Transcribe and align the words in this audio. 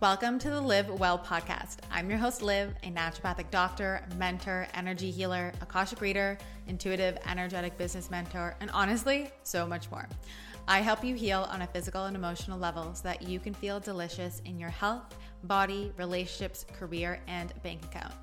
Welcome 0.00 0.38
to 0.38 0.50
the 0.50 0.60
Liv 0.60 0.88
Well 1.00 1.18
podcast. 1.18 1.78
I'm 1.90 2.08
your 2.08 2.20
host, 2.20 2.40
Liv, 2.40 2.72
a 2.84 2.90
naturopathic 2.92 3.50
doctor, 3.50 4.00
mentor, 4.16 4.68
energy 4.74 5.10
healer, 5.10 5.52
Akashic 5.60 6.00
reader, 6.00 6.38
intuitive, 6.68 7.18
energetic 7.26 7.76
business 7.76 8.08
mentor, 8.08 8.54
and 8.60 8.70
honestly, 8.70 9.32
so 9.42 9.66
much 9.66 9.90
more. 9.90 10.08
I 10.68 10.82
help 10.82 11.02
you 11.02 11.16
heal 11.16 11.48
on 11.50 11.62
a 11.62 11.66
physical 11.66 12.04
and 12.04 12.14
emotional 12.14 12.60
level 12.60 12.94
so 12.94 13.02
that 13.08 13.22
you 13.22 13.40
can 13.40 13.54
feel 13.54 13.80
delicious 13.80 14.40
in 14.44 14.56
your 14.56 14.70
health, 14.70 15.16
body, 15.42 15.92
relationships, 15.96 16.64
career, 16.78 17.20
and 17.26 17.52
bank 17.64 17.84
account. 17.84 18.14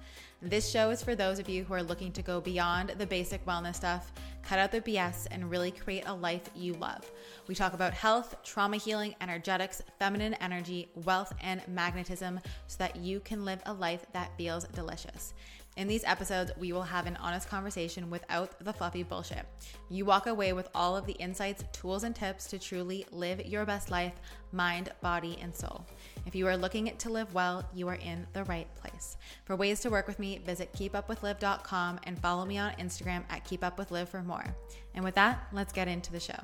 This 0.41 0.69
show 0.69 0.91
is 0.91 1.03
for 1.03 1.13
those 1.13 1.39
of 1.39 1.49
you 1.49 1.65
who 1.65 1.73
are 1.73 1.83
looking 1.83 2.13
to 2.13 2.21
go 2.21 2.39
beyond 2.39 2.93
the 2.97 3.05
basic 3.05 3.45
wellness 3.45 3.75
stuff, 3.75 4.13
cut 4.45 4.59
out 4.59 4.71
the 4.71 4.81
BS, 4.81 5.27
and 5.31 5.49
really 5.49 5.71
create 5.71 6.03
a 6.05 6.13
life 6.13 6.49
you 6.55 6.73
love. 6.73 7.09
We 7.47 7.55
talk 7.55 7.73
about 7.73 7.93
health, 7.93 8.35
trauma 8.43 8.77
healing, 8.77 9.15
energetics, 9.21 9.81
feminine 9.99 10.35
energy, 10.35 10.89
wealth, 11.03 11.33
and 11.41 11.61
magnetism 11.67 12.39
so 12.67 12.75
that 12.79 12.95
you 12.95 13.19
can 13.19 13.43
live 13.43 13.61
a 13.65 13.73
life 13.73 14.05
that 14.13 14.31
feels 14.37 14.65
delicious. 14.65 15.33
In 15.77 15.89
these 15.89 16.05
episodes, 16.05 16.51
we 16.57 16.71
will 16.71 16.83
have 16.83 17.05
an 17.05 17.17
honest 17.17 17.49
conversation 17.49 18.09
without 18.09 18.63
the 18.63 18.71
fluffy 18.71 19.03
bullshit. 19.03 19.45
You 19.89 20.05
walk 20.05 20.25
away 20.25 20.53
with 20.53 20.69
all 20.73 20.95
of 20.95 21.05
the 21.05 21.13
insights, 21.13 21.65
tools, 21.73 22.05
and 22.05 22.15
tips 22.15 22.47
to 22.47 22.59
truly 22.59 23.05
live 23.11 23.45
your 23.45 23.65
best 23.65 23.91
life, 23.91 24.13
mind, 24.53 24.93
body, 25.01 25.37
and 25.41 25.53
soul. 25.53 25.85
If 26.25 26.33
you 26.33 26.47
are 26.47 26.55
looking 26.55 26.95
to 26.95 27.09
live 27.09 27.33
well, 27.33 27.67
you 27.73 27.89
are 27.89 27.95
in 27.95 28.25
the 28.31 28.45
right 28.45 28.73
place. 28.75 29.17
For 29.43 29.57
ways 29.57 29.81
to 29.81 29.89
work 29.89 30.07
with 30.07 30.17
me, 30.17 30.39
visit 30.45 30.71
keepupwithliv.com 30.71 31.99
and 32.03 32.19
follow 32.19 32.45
me 32.45 32.57
on 32.57 32.71
Instagram 32.75 33.23
at 33.29 33.43
keepupwithliv 33.43 34.07
for 34.07 34.23
more. 34.23 34.45
And 34.93 35.03
with 35.03 35.15
that, 35.15 35.45
let's 35.51 35.73
get 35.73 35.89
into 35.89 36.13
the 36.13 36.21
show. 36.21 36.39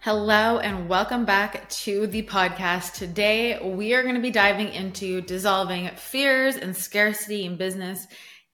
Hello, 0.00 0.58
and 0.58 0.86
welcome 0.90 1.24
back 1.24 1.66
to 1.70 2.06
the 2.06 2.22
podcast. 2.24 2.92
Today, 2.92 3.58
we 3.66 3.94
are 3.94 4.02
going 4.02 4.16
to 4.16 4.20
be 4.20 4.30
diving 4.30 4.68
into 4.68 5.22
dissolving 5.22 5.88
fears 5.96 6.56
and 6.56 6.76
scarcity 6.76 7.46
in 7.46 7.56
business 7.56 8.06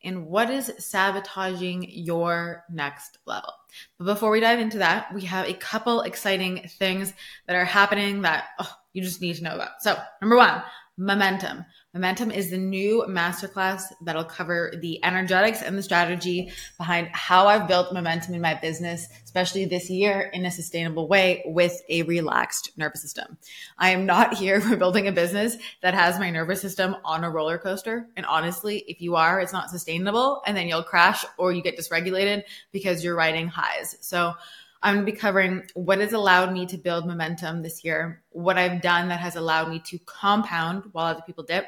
and 0.03 0.27
what 0.27 0.51
is 0.51 0.73
sabotaging 0.79 1.87
your 1.89 2.65
next 2.71 3.19
level. 3.27 3.53
But 3.99 4.05
before 4.05 4.31
we 4.31 4.41
dive 4.41 4.59
into 4.59 4.79
that, 4.79 5.13
we 5.15 5.23
have 5.23 5.47
a 5.47 5.55
couple 5.55 6.03
exciting 6.03 6.69
things 6.79 7.13
that 7.47 7.57
are 7.57 7.65
happening 7.65 8.23
that 8.23 8.47
oh, 8.59 8.73
you 8.93 9.03
just 9.03 9.21
need 9.21 9.37
to 9.37 9.45
know 9.45 9.55
about. 9.55 9.81
So, 9.81 9.97
number 10.21 10.37
one, 10.37 10.63
momentum. 11.01 11.65
Momentum 11.95 12.31
is 12.31 12.51
the 12.51 12.59
new 12.59 13.07
masterclass 13.09 13.85
that'll 14.03 14.23
cover 14.23 14.71
the 14.81 15.03
energetics 15.03 15.63
and 15.63 15.77
the 15.77 15.83
strategy 15.83 16.53
behind 16.77 17.09
how 17.13 17.47
I've 17.49 17.67
built 17.67 17.95
momentum 17.95 18.35
in 18.35 18.43
my 18.43 18.53
business, 18.53 19.09
especially 19.25 19.65
this 19.65 19.89
year 19.89 20.31
in 20.35 20.45
a 20.45 20.51
sustainable 20.51 21.09
way 21.09 21.43
with 21.47 21.81
a 21.89 22.03
relaxed 22.03 22.73
nervous 22.77 23.01
system. 23.01 23.39
I 23.79 23.91
am 23.91 24.05
not 24.05 24.35
here 24.39 24.61
for 24.61 24.77
building 24.77 25.09
a 25.09 25.13
business 25.13 25.57
that 25.81 25.95
has 25.95 26.19
my 26.19 26.29
nervous 26.29 26.61
system 26.61 26.95
on 27.03 27.25
a 27.25 27.31
roller 27.31 27.57
coaster. 27.57 28.07
And 28.15 28.27
honestly, 28.27 28.85
if 28.87 29.01
you 29.01 29.17
are, 29.17 29.41
it's 29.41 29.55
not 29.55 29.71
sustainable 29.71 30.43
and 30.47 30.55
then 30.55 30.69
you'll 30.69 30.83
crash 30.83 31.25
or 31.39 31.51
you 31.51 31.63
get 31.63 31.79
dysregulated 31.79 32.43
because 32.73 33.03
you're 33.03 33.17
riding 33.17 33.49
highs. 33.49 33.97
So 34.03 34.35
I'm 34.83 34.95
going 34.97 35.07
to 35.07 35.13
be 35.13 35.19
covering 35.19 35.65
what 35.75 35.99
has 35.99 36.13
allowed 36.13 36.53
me 36.53 36.67
to 36.67 36.79
build 36.79 37.07
momentum 37.07 37.63
this 37.63 37.85
year, 37.85 38.23
what 38.31 38.57
I've 38.57 38.81
done 38.81 39.09
that 39.09 39.21
has 39.21 39.37
allowed 39.37 39.69
me 39.69 39.81
to 39.87 39.99
compound 39.99 40.85
while 40.93 41.07
other 41.07 41.23
people 41.27 41.45
dip, 41.45 41.67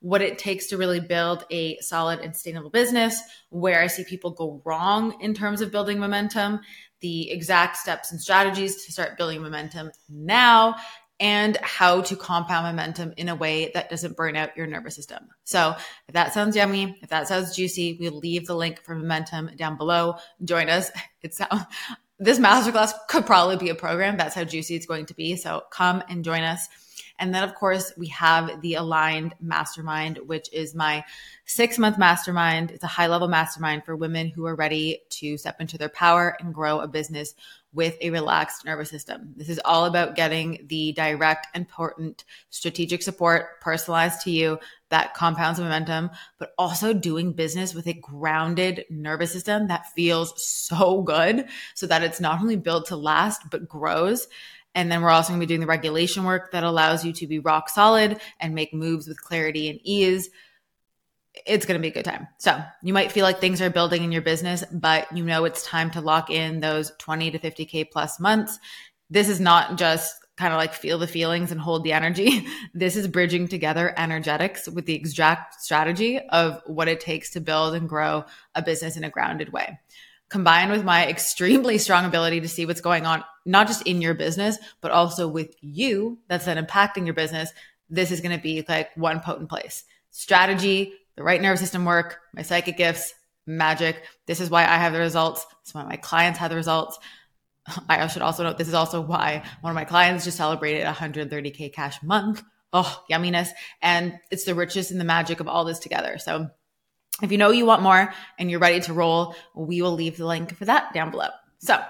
what 0.00 0.22
it 0.22 0.38
takes 0.38 0.66
to 0.66 0.76
really 0.76 1.00
build 1.00 1.44
a 1.50 1.78
solid 1.78 2.20
and 2.20 2.34
sustainable 2.34 2.70
business, 2.70 3.20
where 3.48 3.82
I 3.82 3.88
see 3.88 4.04
people 4.04 4.30
go 4.30 4.62
wrong 4.64 5.20
in 5.20 5.34
terms 5.34 5.62
of 5.62 5.72
building 5.72 5.98
momentum, 5.98 6.60
the 7.00 7.30
exact 7.30 7.76
steps 7.76 8.12
and 8.12 8.20
strategies 8.20 8.84
to 8.84 8.92
start 8.92 9.18
building 9.18 9.42
momentum 9.42 9.90
now, 10.08 10.76
and 11.20 11.56
how 11.62 12.02
to 12.02 12.16
compound 12.16 12.66
momentum 12.66 13.14
in 13.16 13.28
a 13.28 13.34
way 13.34 13.70
that 13.74 13.88
doesn't 13.88 14.16
burn 14.16 14.36
out 14.36 14.56
your 14.56 14.66
nervous 14.66 14.96
system. 14.96 15.28
So 15.44 15.74
if 16.08 16.14
that 16.14 16.34
sounds 16.34 16.56
yummy, 16.56 16.98
if 17.02 17.08
that 17.10 17.28
sounds 17.28 17.54
juicy, 17.54 17.96
we'll 18.00 18.18
leave 18.18 18.46
the 18.46 18.56
link 18.56 18.82
for 18.82 18.94
momentum 18.94 19.50
down 19.56 19.76
below. 19.76 20.16
Join 20.44 20.68
us. 20.68 20.90
It's 21.22 21.40
this 22.24 22.38
masterclass 22.38 22.92
could 23.08 23.26
probably 23.26 23.56
be 23.56 23.68
a 23.68 23.74
program. 23.74 24.16
That's 24.16 24.34
how 24.34 24.44
juicy 24.44 24.74
it's 24.74 24.86
going 24.86 25.06
to 25.06 25.14
be. 25.14 25.36
So 25.36 25.62
come 25.70 26.02
and 26.08 26.24
join 26.24 26.42
us. 26.42 26.68
And 27.18 27.34
then, 27.34 27.44
of 27.44 27.54
course, 27.54 27.92
we 27.96 28.08
have 28.08 28.60
the 28.62 28.74
Aligned 28.74 29.34
Mastermind, 29.40 30.18
which 30.26 30.52
is 30.52 30.74
my 30.74 31.04
six 31.44 31.78
month 31.78 31.98
mastermind. 31.98 32.70
It's 32.70 32.82
a 32.82 32.88
high 32.88 33.06
level 33.06 33.28
mastermind 33.28 33.84
for 33.84 33.94
women 33.94 34.28
who 34.28 34.46
are 34.46 34.56
ready 34.56 35.02
to 35.10 35.36
step 35.36 35.60
into 35.60 35.78
their 35.78 35.90
power 35.90 36.36
and 36.40 36.52
grow 36.52 36.80
a 36.80 36.88
business 36.88 37.34
with 37.74 37.96
a 38.00 38.10
relaxed 38.10 38.64
nervous 38.64 38.88
system. 38.88 39.34
This 39.36 39.48
is 39.48 39.60
all 39.64 39.84
about 39.84 40.14
getting 40.14 40.64
the 40.68 40.92
direct, 40.92 41.54
important 41.56 42.24
strategic 42.50 43.02
support 43.02 43.60
personalized 43.60 44.22
to 44.22 44.30
you 44.30 44.58
that 44.90 45.14
compounds 45.14 45.58
momentum, 45.58 46.10
but 46.38 46.54
also 46.56 46.92
doing 46.92 47.32
business 47.32 47.74
with 47.74 47.88
a 47.88 47.94
grounded 47.94 48.84
nervous 48.88 49.32
system 49.32 49.66
that 49.66 49.92
feels 49.92 50.42
so 50.42 51.02
good 51.02 51.48
so 51.74 51.86
that 51.86 52.04
it's 52.04 52.20
not 52.20 52.40
only 52.40 52.56
built 52.56 52.86
to 52.86 52.96
last, 52.96 53.42
but 53.50 53.68
grows. 53.68 54.28
And 54.76 54.90
then 54.90 55.02
we're 55.02 55.10
also 55.10 55.30
going 55.30 55.40
to 55.40 55.46
be 55.46 55.48
doing 55.48 55.60
the 55.60 55.66
regulation 55.66 56.24
work 56.24 56.52
that 56.52 56.64
allows 56.64 57.04
you 57.04 57.12
to 57.14 57.26
be 57.26 57.38
rock 57.40 57.68
solid 57.68 58.20
and 58.40 58.54
make 58.54 58.72
moves 58.72 59.08
with 59.08 59.20
clarity 59.20 59.68
and 59.68 59.80
ease 59.82 60.30
it's 61.46 61.66
going 61.66 61.78
to 61.78 61.82
be 61.82 61.88
a 61.88 61.94
good 61.94 62.04
time. 62.04 62.28
So 62.38 62.62
you 62.82 62.92
might 62.92 63.12
feel 63.12 63.24
like 63.24 63.40
things 63.40 63.60
are 63.60 63.70
building 63.70 64.04
in 64.04 64.12
your 64.12 64.22
business, 64.22 64.64
but 64.72 65.14
you 65.16 65.24
know 65.24 65.44
it's 65.44 65.64
time 65.64 65.90
to 65.92 66.00
lock 66.00 66.30
in 66.30 66.60
those 66.60 66.92
20 66.98 67.32
to 67.32 67.38
50K 67.38 67.90
plus 67.90 68.20
months. 68.20 68.58
This 69.10 69.28
is 69.28 69.40
not 69.40 69.76
just 69.76 70.14
kind 70.36 70.52
of 70.52 70.58
like 70.58 70.74
feel 70.74 70.98
the 70.98 71.06
feelings 71.06 71.52
and 71.52 71.60
hold 71.60 71.84
the 71.84 71.92
energy. 71.92 72.46
This 72.74 72.96
is 72.96 73.06
bridging 73.06 73.46
together 73.46 73.94
energetics 73.96 74.68
with 74.68 74.86
the 74.86 74.94
exact 74.94 75.62
strategy 75.62 76.18
of 76.18 76.60
what 76.66 76.88
it 76.88 77.00
takes 77.00 77.30
to 77.30 77.40
build 77.40 77.74
and 77.74 77.88
grow 77.88 78.24
a 78.54 78.62
business 78.62 78.96
in 78.96 79.04
a 79.04 79.10
grounded 79.10 79.52
way. 79.52 79.78
Combined 80.28 80.72
with 80.72 80.82
my 80.82 81.06
extremely 81.06 81.78
strong 81.78 82.04
ability 82.04 82.40
to 82.40 82.48
see 82.48 82.66
what's 82.66 82.80
going 82.80 83.06
on, 83.06 83.22
not 83.44 83.68
just 83.68 83.82
in 83.82 84.02
your 84.02 84.14
business, 84.14 84.58
but 84.80 84.90
also 84.90 85.28
with 85.28 85.54
you 85.60 86.18
that's 86.26 86.46
then 86.46 86.64
impacting 86.64 87.04
your 87.04 87.14
business, 87.14 87.52
this 87.88 88.10
is 88.10 88.20
going 88.20 88.36
to 88.36 88.42
be 88.42 88.64
like 88.68 88.90
one 88.96 89.20
potent 89.20 89.48
place. 89.48 89.84
Strategy, 90.10 90.94
the 91.16 91.22
right 91.22 91.40
nervous 91.40 91.60
system 91.60 91.84
work, 91.84 92.18
my 92.34 92.42
psychic 92.42 92.76
gifts, 92.76 93.14
magic. 93.46 94.02
This 94.26 94.40
is 94.40 94.50
why 94.50 94.62
I 94.62 94.76
have 94.76 94.92
the 94.92 94.98
results. 94.98 95.44
This 95.44 95.70
is 95.70 95.74
why 95.74 95.84
my 95.84 95.96
clients 95.96 96.38
have 96.38 96.50
the 96.50 96.56
results. 96.56 96.98
I 97.88 98.06
should 98.08 98.22
also 98.22 98.42
note 98.42 98.58
this 98.58 98.68
is 98.68 98.74
also 98.74 99.00
why 99.00 99.44
one 99.60 99.70
of 99.70 99.74
my 99.74 99.84
clients 99.84 100.24
just 100.24 100.36
celebrated 100.36 100.86
130K 100.86 101.72
cash 101.72 102.02
month. 102.02 102.42
Oh, 102.72 103.04
yumminess. 103.10 103.50
And 103.80 104.18
it's 104.30 104.44
the 104.44 104.54
richest 104.54 104.90
and 104.90 105.00
the 105.00 105.04
magic 105.04 105.40
of 105.40 105.48
all 105.48 105.64
this 105.64 105.78
together. 105.78 106.18
So 106.18 106.50
if 107.22 107.30
you 107.30 107.38
know 107.38 107.50
you 107.50 107.66
want 107.66 107.82
more 107.82 108.12
and 108.38 108.50
you're 108.50 108.60
ready 108.60 108.80
to 108.80 108.92
roll, 108.92 109.36
we 109.54 109.80
will 109.80 109.92
leave 109.92 110.16
the 110.16 110.26
link 110.26 110.56
for 110.56 110.64
that 110.64 110.92
down 110.92 111.10
below. 111.10 111.28
So 111.58 111.80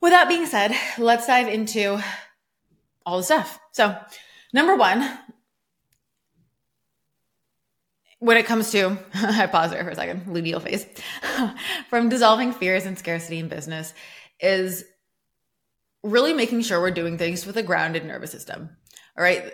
with 0.00 0.12
that 0.12 0.28
being 0.28 0.46
said, 0.46 0.72
let's 0.98 1.26
dive 1.26 1.48
into 1.48 2.02
all 3.06 3.18
the 3.18 3.22
stuff. 3.22 3.60
So 3.72 3.96
number 4.52 4.74
one, 4.74 5.08
when 8.24 8.38
it 8.38 8.46
comes 8.46 8.70
to, 8.70 8.96
I 9.14 9.46
pause 9.46 9.70
there 9.70 9.84
for 9.84 9.90
a 9.90 9.94
second, 9.94 10.24
luteal 10.26 10.62
phase, 10.62 10.86
from 11.90 12.08
dissolving 12.08 12.52
fears 12.52 12.86
and 12.86 12.98
scarcity 12.98 13.38
in 13.38 13.48
business 13.48 13.92
is 14.40 14.84
really 16.02 16.32
making 16.32 16.62
sure 16.62 16.80
we're 16.80 16.90
doing 16.90 17.18
things 17.18 17.44
with 17.44 17.58
a 17.58 17.62
grounded 17.62 18.06
nervous 18.06 18.32
system. 18.32 18.70
All 19.18 19.22
right. 19.22 19.52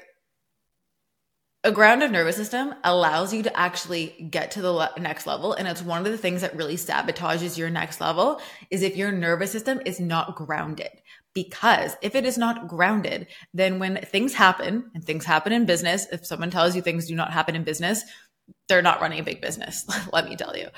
A 1.64 1.72
grounded 1.72 2.12
nervous 2.12 2.36
system 2.36 2.72
allows 2.84 3.34
you 3.34 3.42
to 3.42 3.58
actually 3.58 4.28
get 4.31 4.53
to 4.53 4.62
the 4.62 4.72
le- 4.72 4.94
next 4.98 5.26
level. 5.26 5.52
And 5.52 5.66
it's 5.66 5.82
one 5.82 6.06
of 6.06 6.10
the 6.10 6.16
things 6.16 6.41
that 6.41 6.56
really 6.56 6.76
sabotages 6.76 7.58
your 7.58 7.70
next 7.70 8.00
level 8.00 8.41
is 8.70 8.82
if 8.82 8.97
your 8.97 9.12
nervous 9.12 9.50
system 9.50 9.81
is 9.84 10.00
not 10.00 10.37
grounded. 10.37 11.02
Because 11.34 11.97
if 12.02 12.14
it 12.14 12.25
is 12.25 12.38
not 12.38 12.66
grounded, 12.66 13.26
then 13.52 13.78
when 13.78 13.97
things 13.98 14.32
happen 14.32 14.91
and 14.94 15.04
things 15.04 15.25
happen 15.25 15.52
in 15.52 15.66
business, 15.66 16.06
if 16.11 16.25
someone 16.25 16.50
tells 16.50 16.75
you 16.75 16.82
things 16.82 17.06
do 17.06 17.14
not 17.14 17.32
happen 17.32 17.55
in 17.55 17.62
business, 17.62 18.05
they're 18.69 18.82
not 18.82 19.00
running 19.00 19.20
a 19.20 19.25
big 19.25 19.41
business. 19.41 19.87
let 20.12 20.29
me 20.29 20.37
tell 20.37 20.56
you. 20.56 20.69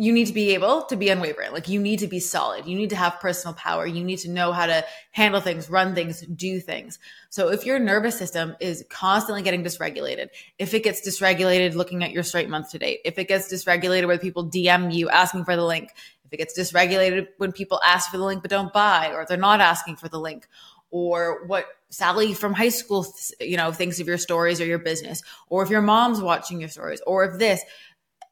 You 0.00 0.12
need 0.12 0.26
to 0.26 0.32
be 0.32 0.54
able 0.54 0.82
to 0.84 0.96
be 0.96 1.08
unwavering. 1.08 1.50
Like 1.50 1.68
you 1.68 1.80
need 1.80 1.98
to 1.98 2.06
be 2.06 2.20
solid. 2.20 2.66
You 2.66 2.76
need 2.76 2.90
to 2.90 2.96
have 2.96 3.18
personal 3.18 3.52
power. 3.54 3.84
You 3.84 4.04
need 4.04 4.20
to 4.20 4.30
know 4.30 4.52
how 4.52 4.66
to 4.66 4.84
handle 5.10 5.40
things, 5.40 5.68
run 5.68 5.92
things, 5.96 6.20
do 6.20 6.60
things. 6.60 7.00
So 7.30 7.48
if 7.48 7.66
your 7.66 7.80
nervous 7.80 8.16
system 8.16 8.54
is 8.60 8.84
constantly 8.88 9.42
getting 9.42 9.64
dysregulated, 9.64 10.28
if 10.56 10.72
it 10.72 10.84
gets 10.84 11.06
dysregulated 11.06 11.74
looking 11.74 12.04
at 12.04 12.12
your 12.12 12.22
Stripe 12.22 12.48
month 12.48 12.70
to 12.70 12.78
date, 12.78 13.00
if 13.04 13.18
it 13.18 13.26
gets 13.26 13.52
dysregulated 13.52 14.06
where 14.06 14.18
people 14.18 14.48
DM 14.48 14.94
you 14.94 15.10
asking 15.10 15.44
for 15.44 15.56
the 15.56 15.64
link, 15.64 15.90
if 16.24 16.32
it 16.32 16.36
gets 16.36 16.56
dysregulated 16.56 17.26
when 17.38 17.50
people 17.50 17.80
ask 17.84 18.10
for 18.10 18.18
the 18.18 18.24
link 18.24 18.42
but 18.42 18.50
don't 18.50 18.72
buy 18.72 19.12
or 19.12 19.26
they're 19.26 19.36
not 19.36 19.60
asking 19.60 19.96
for 19.96 20.08
the 20.08 20.20
link, 20.20 20.46
or 20.90 21.46
what 21.46 21.66
Sally 21.90 22.34
from 22.34 22.54
high 22.54 22.68
school, 22.68 23.06
you 23.40 23.56
know, 23.56 23.72
thinks 23.72 24.00
of 24.00 24.06
your 24.06 24.18
stories 24.18 24.60
or 24.60 24.66
your 24.66 24.78
business, 24.78 25.22
or 25.48 25.62
if 25.62 25.70
your 25.70 25.82
mom's 25.82 26.20
watching 26.20 26.60
your 26.60 26.68
stories, 26.68 27.00
or 27.06 27.24
if 27.24 27.38
this, 27.38 27.62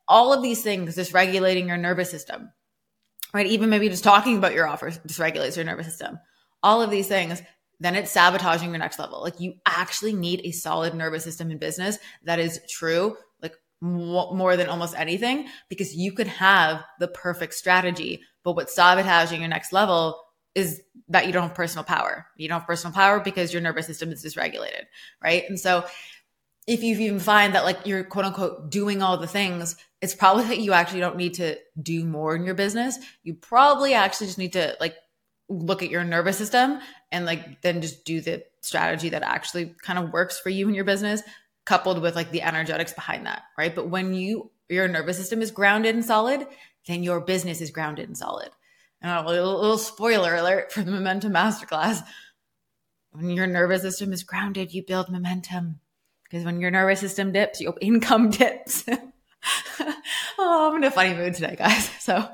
all 0.09 0.33
of 0.33 0.43
these 0.43 0.63
things, 0.63 0.95
just 0.95 1.13
regulating 1.13 1.69
your 1.69 1.77
nervous 1.77 2.11
system, 2.11 2.51
right? 3.33 3.47
Even 3.47 3.71
maybe 3.71 3.89
just 3.89 4.05
talking 4.05 4.37
about 4.37 4.55
your 4.55 4.67
offers 4.67 4.99
dysregulates 5.01 5.57
your 5.57 5.65
nervous 5.65 5.87
system. 5.87 6.19
All 6.63 6.83
of 6.83 6.91
these 6.91 7.09
things, 7.09 7.43
then 7.81 7.95
it's 7.95 8.11
sabotaging 8.11 8.71
your 8.71 8.79
next 8.79 8.99
level. 8.99 9.21
Like 9.21 9.41
you 9.41 9.55
actually 9.67 10.13
need 10.13 10.43
a 10.45 10.53
solid 10.53 10.95
nervous 10.95 11.25
system 11.25 11.51
in 11.51 11.59
business 11.59 11.99
that 12.25 12.39
is 12.39 12.61
true, 12.71 13.17
like 13.43 13.55
more 13.81 14.57
than 14.57 14.69
almost 14.69 14.95
anything, 14.97 15.49
because 15.69 15.95
you 15.95 16.13
could 16.13 16.27
have 16.27 16.85
the 17.01 17.09
perfect 17.09 17.55
strategy, 17.55 18.21
but 18.45 18.53
what's 18.53 18.75
sabotaging 18.75 19.41
your 19.41 19.49
next 19.49 19.73
level 19.73 20.21
is 20.57 20.81
that 21.09 21.27
you 21.27 21.33
don't 21.33 21.43
have 21.43 21.55
personal 21.55 21.85
power. 21.85 22.27
You 22.37 22.49
don't 22.49 22.61
have 22.61 22.67
personal 22.67 22.95
power 22.95 23.21
because 23.21 23.53
your 23.53 23.61
nervous 23.61 23.87
system 23.87 24.11
is 24.11 24.25
dysregulated, 24.25 24.85
right? 25.23 25.45
And 25.49 25.61
so 25.61 25.85
if 26.67 26.83
you 26.83 26.99
even 26.99 27.21
find 27.21 27.55
that 27.55 27.65
like 27.65 27.87
you're 27.87 28.03
quote 28.03 28.25
unquote 28.25 28.71
doing 28.71 29.03
all 29.03 29.19
the 29.19 29.27
things, 29.27 29.77
it's 30.01 30.15
probably 30.15 30.45
that 30.45 30.59
you 30.59 30.73
actually 30.73 31.01
don't 31.01 31.19
need 31.19 31.35
to 31.35 31.59
do 31.81 32.07
more 32.07 32.35
in 32.35 32.45
your 32.45 32.55
business. 32.55 32.99
You 33.23 33.35
probably 33.35 33.93
actually 33.93 34.29
just 34.29 34.39
need 34.39 34.55
to 34.55 34.77
like 34.81 34.97
look 35.51 35.83
at 35.83 35.91
your 35.91 36.05
nervous 36.05 36.39
system 36.39 36.81
and 37.13 37.27
like 37.27 37.61
then 37.61 37.83
just 37.83 38.07
do 38.07 38.23
the 38.23 38.43
strategy 38.63 39.11
that 39.11 39.23
actually 39.23 39.75
kind 39.83 39.99
of 39.99 40.11
works 40.11 40.41
for 40.41 40.49
you 40.49 40.69
in 40.69 40.75
your 40.75 40.85
business 40.85 41.23
coupled 41.67 42.01
with 42.01 42.17
like 42.17 42.31
the 42.31 42.43
energetics 42.43 42.95
behind 42.95 43.27
that, 43.27 43.43
right? 43.59 43.75
But 43.75 43.91
when 43.91 44.15
you 44.15 44.51
your 44.71 44.89
nervous 44.89 45.19
system 45.19 45.43
is 45.43 45.51
grounded 45.51 45.95
and 45.95 46.05
solid, 46.05 46.47
then 46.87 47.03
your 47.03 47.21
business 47.21 47.61
is 47.61 47.71
grounded 47.71 48.09
and 48.09 48.17
solid. 48.17 48.49
And 49.01 49.13
a 49.13 49.29
little, 49.29 49.61
little 49.61 49.79
spoiler 49.79 50.35
alert 50.35 50.73
for 50.73 50.83
the 50.83 50.91
momentum 50.91 51.33
masterclass. 51.33 52.03
When 53.11 53.31
your 53.31 53.47
nervous 53.47 53.83
system 53.83 54.13
is 54.13 54.25
grounded, 54.25 54.73
you 54.75 54.85
build 54.85 55.09
momentum. 55.09 55.81
Because 56.25 56.45
when 56.45 56.61
your 56.61 56.71
nervous 56.71 57.01
system 57.01 57.33
dips, 57.33 57.61
your 57.61 57.75
income 57.81 58.31
dips. 58.31 58.85
oh, 60.39 60.71
I'm 60.71 60.77
in 60.77 60.85
a 60.85 60.91
funny 60.91 61.15
mood 61.15 61.35
today, 61.35 61.57
guys. 61.57 61.91
So 62.07 62.29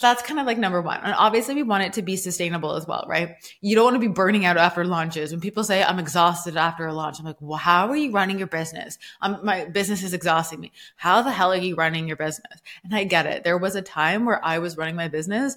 that's 0.00 0.22
kind 0.22 0.40
of 0.40 0.46
like 0.46 0.58
number 0.58 0.80
one. 0.80 1.00
And 1.02 1.14
obviously, 1.14 1.54
we 1.54 1.62
want 1.62 1.84
it 1.84 1.92
to 1.94 2.02
be 2.02 2.16
sustainable 2.16 2.74
as 2.74 2.86
well, 2.86 3.04
right? 3.06 3.36
You 3.60 3.74
don't 3.74 3.84
want 3.84 3.94
to 3.94 4.00
be 4.00 4.08
burning 4.08 4.44
out 4.44 4.56
after 4.56 4.84
launches. 4.84 5.30
When 5.30 5.40
people 5.40 5.62
say, 5.62 5.84
I'm 5.84 5.98
exhausted 5.98 6.56
after 6.56 6.86
a 6.86 6.92
launch, 6.92 7.18
I'm 7.18 7.24
like, 7.24 7.36
well, 7.40 7.58
how 7.58 7.88
are 7.88 7.96
you 7.96 8.10
running 8.10 8.38
your 8.38 8.48
business? 8.48 8.98
My 9.20 9.66
business 9.66 10.02
is 10.02 10.14
exhausting 10.14 10.58
me. 10.58 10.72
How 10.96 11.22
the 11.22 11.30
hell 11.30 11.52
are 11.52 11.56
you 11.56 11.76
running 11.76 12.08
your 12.08 12.16
business? 12.16 12.60
And 12.82 12.94
I 12.94 13.04
get 13.04 13.26
it. 13.26 13.44
There 13.44 13.58
was 13.58 13.76
a 13.76 13.82
time 13.82 14.24
where 14.24 14.44
I 14.44 14.58
was 14.58 14.76
running 14.76 14.96
my 14.96 15.08
business 15.08 15.56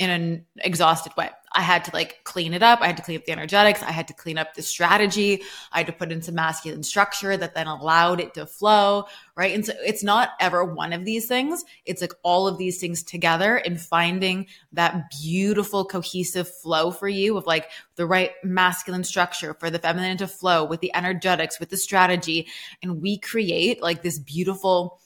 in 0.00 0.08
an 0.08 0.46
exhausted 0.56 1.12
way. 1.14 1.28
I 1.52 1.60
had 1.60 1.84
to 1.84 1.90
like 1.92 2.20
clean 2.24 2.54
it 2.54 2.62
up. 2.62 2.80
I 2.80 2.86
had 2.86 2.96
to 2.96 3.02
clean 3.02 3.18
up 3.18 3.26
the 3.26 3.32
energetics. 3.32 3.82
I 3.82 3.90
had 3.90 4.08
to 4.08 4.14
clean 4.14 4.38
up 4.38 4.54
the 4.54 4.62
strategy. 4.62 5.42
I 5.72 5.78
had 5.78 5.88
to 5.88 5.92
put 5.92 6.10
in 6.10 6.22
some 6.22 6.36
masculine 6.36 6.82
structure 6.82 7.36
that 7.36 7.54
then 7.54 7.66
allowed 7.66 8.18
it 8.18 8.32
to 8.34 8.46
flow. 8.46 9.04
Right. 9.36 9.54
And 9.54 9.66
so 9.66 9.74
it's 9.84 10.02
not 10.02 10.30
ever 10.40 10.64
one 10.64 10.94
of 10.94 11.04
these 11.04 11.26
things. 11.26 11.64
It's 11.84 12.00
like 12.00 12.14
all 12.22 12.46
of 12.46 12.56
these 12.56 12.80
things 12.80 13.02
together 13.02 13.56
and 13.56 13.78
finding 13.78 14.46
that 14.72 15.10
beautiful 15.20 15.84
cohesive 15.84 16.48
flow 16.48 16.92
for 16.92 17.08
you 17.08 17.36
of 17.36 17.46
like 17.46 17.68
the 17.96 18.06
right 18.06 18.32
masculine 18.42 19.04
structure 19.04 19.52
for 19.52 19.68
the 19.68 19.78
feminine 19.78 20.16
to 20.18 20.28
flow 20.28 20.64
with 20.64 20.80
the 20.80 20.94
energetics, 20.94 21.60
with 21.60 21.68
the 21.68 21.76
strategy. 21.76 22.46
And 22.82 23.02
we 23.02 23.18
create 23.18 23.82
like 23.82 24.02
this 24.02 24.18
beautiful 24.18 24.98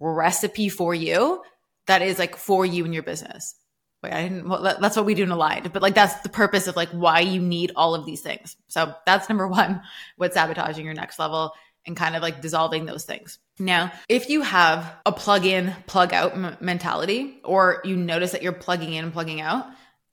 recipe 0.00 0.70
for 0.70 0.94
you 0.94 1.42
that 1.86 2.00
is 2.00 2.18
like 2.18 2.36
for 2.36 2.64
you 2.64 2.84
and 2.84 2.94
your 2.94 3.02
business. 3.02 3.56
Wait, 4.02 4.12
I 4.12 4.22
didn't. 4.22 4.48
Well, 4.48 4.76
that's 4.80 4.96
what 4.96 5.06
we 5.06 5.14
do 5.14 5.22
in 5.22 5.30
Aligned, 5.30 5.72
but 5.72 5.80
like 5.80 5.94
that's 5.94 6.20
the 6.22 6.28
purpose 6.28 6.66
of 6.66 6.74
like 6.74 6.88
why 6.90 7.20
you 7.20 7.40
need 7.40 7.72
all 7.76 7.94
of 7.94 8.04
these 8.04 8.20
things. 8.20 8.56
So 8.66 8.94
that's 9.06 9.28
number 9.28 9.46
one. 9.46 9.80
What's 10.16 10.34
sabotaging 10.34 10.84
your 10.84 10.94
next 10.94 11.18
level 11.18 11.52
and 11.86 11.96
kind 11.96 12.16
of 12.16 12.22
like 12.22 12.40
dissolving 12.40 12.84
those 12.84 13.04
things. 13.04 13.38
Now, 13.58 13.92
if 14.08 14.28
you 14.28 14.42
have 14.42 14.92
a 15.06 15.12
plug 15.12 15.44
in, 15.44 15.74
plug 15.86 16.12
out 16.12 16.32
m- 16.32 16.56
mentality, 16.60 17.40
or 17.44 17.80
you 17.84 17.96
notice 17.96 18.32
that 18.32 18.42
you're 18.42 18.52
plugging 18.52 18.92
in 18.92 19.04
and 19.04 19.12
plugging 19.12 19.40
out, 19.40 19.66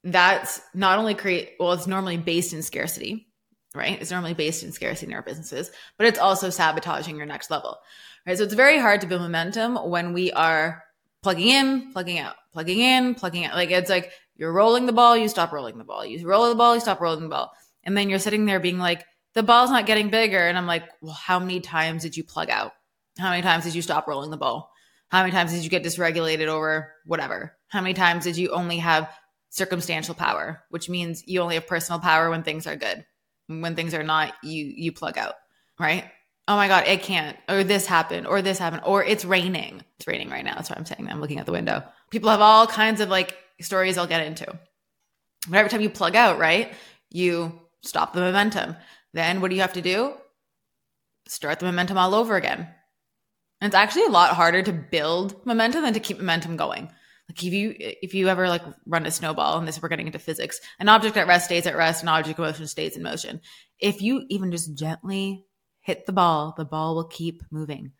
that's 0.03 0.61
not 0.73 0.99
only 0.99 1.15
create. 1.15 1.53
Well, 1.59 1.73
it's 1.73 1.87
normally 1.87 2.17
based 2.17 2.53
in 2.53 2.61
scarcity, 2.61 3.27
right? 3.75 3.99
It's 3.99 4.11
normally 4.11 4.33
based 4.33 4.63
in 4.63 4.71
scarcity 4.71 5.11
in 5.11 5.15
our 5.15 5.21
businesses, 5.21 5.71
but 5.97 6.07
it's 6.07 6.19
also 6.19 6.49
sabotaging 6.49 7.17
your 7.17 7.25
next 7.25 7.49
level, 7.51 7.77
right? 8.25 8.37
So 8.37 8.43
it's 8.43 8.53
very 8.53 8.77
hard 8.77 9.01
to 9.01 9.07
build 9.07 9.21
momentum 9.21 9.75
when 9.75 10.13
we 10.13 10.31
are 10.31 10.83
plugging 11.21 11.49
in, 11.49 11.91
plugging 11.91 12.19
out, 12.19 12.35
plugging 12.53 12.79
in, 12.79 13.15
plugging 13.15 13.45
out. 13.45 13.55
Like 13.55 13.71
it's 13.71 13.89
like 13.89 14.11
you're 14.35 14.51
rolling 14.51 14.85
the 14.85 14.93
ball, 14.93 15.17
you 15.17 15.27
stop 15.27 15.51
rolling 15.51 15.77
the 15.77 15.83
ball. 15.83 16.05
You 16.05 16.25
roll 16.27 16.49
the 16.49 16.55
ball, 16.55 16.75
you 16.75 16.81
stop 16.81 17.01
rolling 17.01 17.23
the 17.23 17.29
ball. 17.29 17.51
And 17.83 17.97
then 17.97 18.09
you're 18.09 18.19
sitting 18.19 18.45
there 18.45 18.59
being 18.59 18.79
like, 18.79 19.05
the 19.33 19.43
ball's 19.43 19.69
not 19.69 19.85
getting 19.85 20.09
bigger. 20.09 20.39
And 20.39 20.57
I'm 20.57 20.67
like, 20.67 20.83
well, 21.01 21.13
how 21.13 21.39
many 21.39 21.59
times 21.59 22.03
did 22.03 22.17
you 22.17 22.23
plug 22.23 22.49
out? 22.49 22.73
How 23.17 23.29
many 23.29 23.41
times 23.41 23.63
did 23.63 23.75
you 23.75 23.81
stop 23.81 24.07
rolling 24.07 24.31
the 24.31 24.37
ball? 24.37 24.71
How 25.09 25.21
many 25.21 25.31
times 25.31 25.51
did 25.51 25.63
you 25.63 25.69
get 25.69 25.83
dysregulated 25.83 26.47
over 26.47 26.93
whatever? 27.05 27.55
How 27.67 27.81
many 27.81 27.93
times 27.93 28.23
did 28.23 28.37
you 28.37 28.49
only 28.51 28.77
have 28.77 29.09
circumstantial 29.49 30.15
power, 30.15 30.63
which 30.69 30.89
means 30.89 31.27
you 31.27 31.41
only 31.41 31.55
have 31.55 31.67
personal 31.67 31.99
power 31.99 32.29
when 32.29 32.43
things 32.43 32.67
are 32.67 32.75
good. 32.75 33.05
When 33.47 33.75
things 33.75 33.93
are 33.93 34.03
not, 34.03 34.33
you 34.43 34.65
you 34.65 34.91
plug 34.91 35.17
out, 35.17 35.33
right? 35.79 36.05
Oh 36.49 36.55
my 36.55 36.67
God, 36.67 36.87
it 36.87 37.03
can't, 37.03 37.37
or 37.47 37.63
this 37.63 37.85
happened, 37.85 38.25
or 38.25 38.41
this 38.41 38.57
happened, 38.57 38.81
or 38.83 39.03
it's 39.03 39.23
raining. 39.23 39.83
It's 39.97 40.07
raining 40.07 40.31
right 40.31 40.43
now. 40.43 40.55
That's 40.55 40.69
what 40.69 40.79
I'm 40.79 40.85
saying. 40.85 41.07
I'm 41.07 41.21
looking 41.21 41.37
at 41.37 41.45
the 41.45 41.51
window. 41.51 41.83
People 42.09 42.31
have 42.31 42.41
all 42.41 42.65
kinds 42.65 43.01
of 43.01 43.09
like 43.09 43.37
stories 43.61 43.99
I'll 43.99 44.07
get 44.07 44.25
into. 44.25 44.47
But 45.47 45.57
every 45.57 45.69
time 45.69 45.81
you 45.81 45.91
plug 45.91 46.15
out, 46.15 46.39
right, 46.39 46.73
you 47.11 47.53
stop 47.83 48.13
the 48.13 48.21
momentum. 48.21 48.75
Then 49.13 49.41
what 49.41 49.49
do 49.49 49.55
you 49.55 49.61
have 49.61 49.73
to 49.73 49.81
do? 49.81 50.13
Start 51.27 51.59
the 51.59 51.67
momentum 51.67 51.99
all 51.99 52.15
over 52.15 52.35
again. 52.35 52.67
And 53.61 53.69
it's 53.69 53.75
actually 53.75 54.05
a 54.05 54.09
lot 54.09 54.35
harder 54.35 54.63
to 54.63 54.73
build 54.73 55.45
momentum 55.45 55.83
than 55.83 55.93
to 55.93 55.99
keep 55.99 56.17
momentum 56.17 56.57
going. 56.57 56.89
Like 57.29 57.43
if 57.43 57.53
you 57.53 57.75
if 57.77 58.15
you 58.15 58.27
ever 58.27 58.49
like 58.49 58.63
run 58.87 59.05
a 59.05 59.11
snowball, 59.11 59.59
and 59.59 59.67
this 59.67 59.79
we're 59.79 59.89
getting 59.89 60.07
into 60.07 60.17
physics, 60.17 60.59
an 60.79 60.89
object 60.89 61.15
at 61.15 61.27
rest 61.27 61.45
stays 61.45 61.67
at 61.67 61.77
rest, 61.77 62.01
an 62.01 62.09
object 62.09 62.39
in 62.39 62.45
motion 62.45 62.65
stays 62.65 62.97
in 62.97 63.03
motion. 63.03 63.41
If 63.79 64.01
you 64.01 64.25
even 64.29 64.51
just 64.51 64.75
gently 64.75 65.45
hit 65.89 66.05
the 66.05 66.13
ball, 66.13 66.53
the 66.55 66.65
ball 66.65 66.93
will 66.93 67.05
keep 67.05 67.41
moving. 67.49 67.93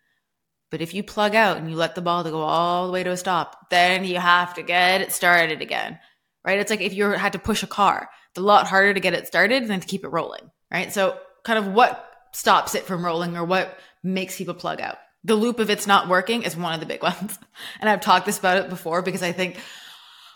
But 0.70 0.80
if 0.82 0.94
you 0.94 1.02
plug 1.02 1.34
out 1.34 1.58
and 1.58 1.72
you 1.72 1.76
let 1.76 1.96
the 1.96 2.02
ball 2.02 2.24
to 2.24 2.30
go 2.30 2.42
all 2.42 2.86
the 2.86 2.94
way 2.94 3.04
to 3.04 3.10
a 3.10 3.18
stop, 3.18 3.72
then 3.72 4.06
you 4.06 4.20
have 4.20 4.54
to 4.54 4.62
get 4.62 5.02
it 5.02 5.12
started 5.12 5.64
again, 5.64 5.98
right? 6.46 6.60
It's 6.60 6.70
like 6.70 6.82
if 6.82 6.94
you 6.94 7.06
had 7.10 7.34
to 7.34 7.40
push 7.40 7.64
a 7.64 7.68
car, 7.68 8.08
it's 8.30 8.38
a 8.38 8.44
lot 8.44 8.68
harder 8.68 8.94
to 8.94 9.00
get 9.00 9.16
it 9.16 9.26
started 9.26 9.68
than 9.68 9.80
to 9.80 9.88
keep 9.88 10.04
it 10.04 10.10
rolling, 10.10 10.52
right? 10.72 10.94
So, 10.94 11.18
kind 11.44 11.58
of 11.58 11.74
what 11.74 12.06
stops 12.32 12.76
it 12.76 12.84
from 12.84 13.04
rolling 13.04 13.36
or 13.36 13.44
what 13.44 13.76
makes 14.04 14.38
people 14.38 14.54
plug 14.54 14.80
out? 14.80 14.98
The 15.24 15.34
loop 15.34 15.58
of 15.58 15.72
it's 15.72 15.88
not 15.88 16.08
working 16.08 16.44
is 16.44 16.56
one 16.56 16.76
of 16.76 16.80
the 16.80 16.86
big 16.86 17.02
ones. 17.12 17.40
And 17.80 17.90
I've 17.90 18.02
talked 18.02 18.28
this 18.28 18.38
about 18.38 18.64
it 18.64 18.70
before 18.70 19.02
because 19.02 19.24
I 19.24 19.32
think 19.32 19.58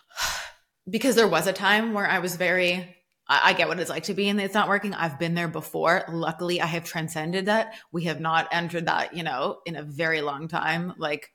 because 0.89 1.15
there 1.15 1.27
was 1.27 1.45
a 1.45 1.53
time 1.53 1.93
where 1.93 2.07
I 2.07 2.17
was 2.17 2.35
very 2.35 2.95
I, 3.43 3.53
get 3.53 3.67
what 3.67 3.79
it's 3.79 3.89
like 3.89 4.03
to 4.03 4.13
be 4.13 4.27
in 4.27 4.39
it's 4.39 4.53
not 4.53 4.67
working. 4.67 4.93
I've 4.93 5.19
been 5.19 5.33
there 5.33 5.47
before. 5.47 6.05
Luckily, 6.09 6.61
I 6.61 6.65
have 6.65 6.83
transcended 6.83 7.45
that. 7.45 7.75
We 7.91 8.05
have 8.05 8.19
not 8.19 8.47
entered 8.51 8.87
that, 8.87 9.15
you 9.15 9.23
know, 9.23 9.59
in 9.65 9.75
a 9.75 9.83
very 9.83 10.21
long 10.21 10.47
time, 10.47 10.93
like 10.97 11.29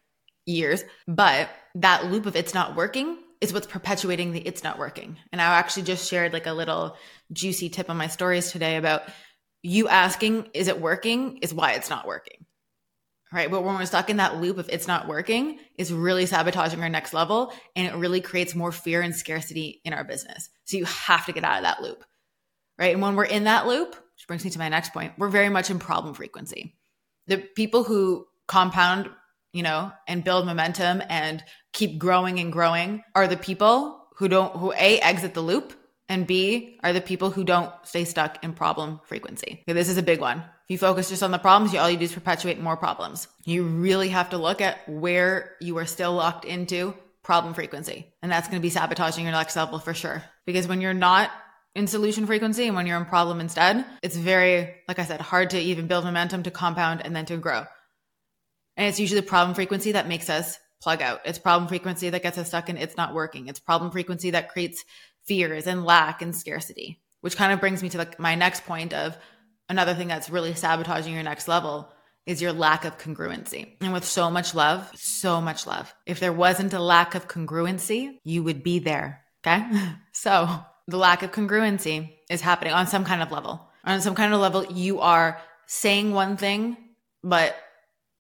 years. 0.47 0.83
But 1.07 1.51
that 1.77 2.07
loop 2.07 2.27
of 2.27 2.37
it's 2.37 2.55
not 2.55 2.77
working 2.77 3.19
is 3.41 3.53
what's 3.53 3.67
perpetuating 3.67 4.33
the 4.33 4.41
it's 4.41 4.65
not 4.65 4.79
working. 4.79 5.17
And 5.33 5.41
I 5.41 5.45
actually 5.45 5.85
just 5.85 6.09
shared 6.09 6.33
like 6.33 6.47
a 6.47 6.53
little 6.53 6.97
juicy 7.33 7.69
tip 7.69 7.89
on 7.91 7.97
my 7.97 8.09
stories 8.09 8.51
today 8.51 8.77
about 8.77 9.03
you 9.63 9.89
asking, 9.89 10.49
is 10.55 10.69
it 10.69 10.81
working? 10.81 11.39
Is 11.39 11.55
why 11.55 11.73
it's 11.73 11.91
not 11.91 12.07
working 12.07 12.38
right? 13.33 13.51
But 13.51 13.63
when 13.63 13.75
we're 13.75 13.87
stuck 13.87 14.11
in 14.11 14.19
that 14.19 14.41
loop 14.41 14.59
of 14.59 14.69
it's 14.69 14.89
not 14.89 15.09
working, 15.09 15.59
is 15.77 15.93
really 15.93 16.27
sabotaging 16.27 16.83
our 16.83 16.89
next 16.89 17.13
level 17.13 17.53
and 17.77 17.87
it 17.87 17.97
really 17.97 18.21
creates 18.21 18.55
more 18.55 18.73
fear 18.73 19.03
and 19.03 19.15
scarcity 19.15 19.81
in 19.85 19.93
our 19.93 20.05
business. 20.05 20.49
So 20.65 20.77
you 20.77 20.85
have 20.85 21.27
to 21.27 21.33
get 21.33 21.45
out 21.45 21.59
of 21.59 21.63
that 21.65 21.83
loop, 21.83 22.05
right? 22.79 22.93
And 22.93 23.03
when 23.03 23.17
we're 23.17 23.25
in 23.25 23.45
that 23.45 23.67
loop, 23.67 23.91
which 23.91 24.27
brings 24.27 24.45
me 24.45 24.51
to 24.51 24.59
my 24.59 24.69
next 24.69 24.93
point, 24.93 25.13
we're 25.19 25.29
very 25.29 25.49
much 25.49 25.71
in 25.71 25.79
problem 25.79 26.15
frequency. 26.15 26.75
The 27.27 27.39
people 27.39 27.85
who 27.85 28.27
compound, 28.47 29.11
you 29.53 29.63
know, 29.63 29.93
and 30.07 30.25
build 30.25 30.47
momentum 30.47 31.03
and 31.09 31.43
keep 31.73 31.99
growing 31.99 32.41
and 32.41 32.53
growing 32.53 33.03
are 33.15 33.29
the 33.29 33.37
people 33.37 34.07
who 34.17 34.29
don't, 34.29 34.57
who 34.57 34.73
A, 34.73 34.99
exit 35.01 35.35
the 35.35 35.41
loop 35.41 35.75
and 36.09 36.27
B 36.27 36.79
are 36.83 36.93
the 36.93 37.01
people 37.01 37.31
who 37.31 37.45
don't 37.45 37.71
stay 37.85 38.05
stuck 38.05 38.43
in 38.43 38.55
problem 38.55 39.01
frequency. 39.05 39.63
Okay, 39.63 39.75
this 39.75 39.89
is 39.89 39.99
a 39.99 40.03
big 40.03 40.21
one. 40.21 40.43
If 40.69 40.73
you 40.73 40.79
focus 40.79 41.09
just 41.09 41.23
on 41.23 41.31
the 41.31 41.39
problems, 41.39 41.73
you, 41.73 41.79
all 41.79 41.89
you 41.89 41.97
do 41.97 42.05
is 42.05 42.13
perpetuate 42.13 42.61
more 42.61 42.77
problems. 42.77 43.27
You 43.47 43.63
really 43.63 44.11
have 44.11 44.31
to 44.31 44.39
look 44.39 44.61
at 44.61 44.87
where 44.87 45.53
you 45.63 45.79
are 45.79 45.87
still 45.87 46.13
locked 46.13 46.45
into 46.45 46.93
problem 47.23 47.55
frequency. 47.55 48.13
And 48.21 48.31
that's 48.31 48.49
going 48.49 48.61
to 48.61 48.63
be 48.63 48.69
sabotaging 48.69 49.25
your 49.25 49.33
next 49.33 49.57
level 49.57 49.79
for 49.79 49.95
sure. 49.95 50.23
Because 50.45 50.69
when 50.69 50.83
you're 50.83 50.93
not 50.93 51.31
in 51.75 51.87
solution 51.87 52.27
frequency 52.27 52.67
and 52.67 52.77
when 52.77 52.87
you're 52.87 52.99
in 52.99 53.07
problem 53.07 53.41
instead, 53.41 53.83
it's 54.03 54.15
very, 54.15 54.75
like 54.87 54.99
I 54.99 55.05
said, 55.05 55.23
hard 55.23 55.51
to 55.51 55.59
even 55.59 55.87
build 55.87 56.05
momentum 56.05 56.43
to 56.43 56.51
compound 56.51 57.01
and 57.03 57.17
then 57.17 57.25
to 57.27 57.39
grow. 57.39 57.65
And 58.77 58.89
it's 58.89 59.01
usually 59.01 59.23
problem 59.23 59.55
frequency 59.55 59.93
that 59.93 60.07
makes 60.07 60.29
us 60.29 60.59
plug 60.83 61.01
out. 61.01 61.23
It's 61.25 61.39
problem 61.39 61.69
frequency 61.69 62.11
that 62.11 62.23
gets 62.23 62.37
us 62.37 62.49
stuck 62.49 62.69
and 62.69 62.79
it's 62.79 62.97
not 62.97 63.15
working. 63.15 63.49
It's 63.49 63.59
problem 63.59 63.91
frequency 63.91 64.33
that 64.33 64.51
creates 64.51 64.85
fears 65.25 65.67
and 65.67 65.83
lack 65.83 66.21
and 66.21 66.37
scarcity, 66.37 67.01
which 67.23 67.37
kind 67.37 67.53
of 67.55 67.61
brings 67.61 67.83
me 67.83 67.89
to 67.89 68.07
my 68.19 68.35
next 68.35 68.67
point 68.67 68.93
of 68.93 69.17
another 69.69 69.95
thing 69.95 70.09
that's 70.09 70.31
really 70.31 70.55
sabotaging 70.55 71.15
your 71.15 71.23
next 71.23 71.49
level 71.49 71.91
is 72.27 72.43
your 72.43 72.53
lack 72.53 72.85
of 72.85 72.99
congruency. 72.99 73.77
And 73.81 73.93
with 73.93 74.05
so 74.05 74.31
much 74.31 74.55
love, 74.55 74.91
so 74.95 75.41
much 75.41 75.67
love. 75.67 75.95
If 76.05 76.21
there 76.21 76.33
wasn't 76.33 76.75
a 76.75 76.81
lack 76.81 77.15
of 77.15 77.27
congruency, 77.27 78.19
you 78.23 78.43
would 78.43 78.63
be 78.63 78.79
there. 78.79 79.23
Okay. 79.47 79.65
So 80.13 80.49
the 80.89 80.97
lack 80.97 81.23
of 81.23 81.31
congruency 81.31 82.13
is 82.29 82.41
happening 82.41 82.73
on 82.73 82.89
some 82.89 83.05
kind 83.05 83.23
of 83.23 83.31
level. 83.31 83.71
On 83.85 84.01
some 84.01 84.17
kind 84.17 84.35
of 84.35 84.41
level, 84.41 84.65
you 84.65 84.99
are 84.99 85.41
saying 85.67 86.13
one 86.13 86.37
thing, 86.37 86.77
but 87.23 87.55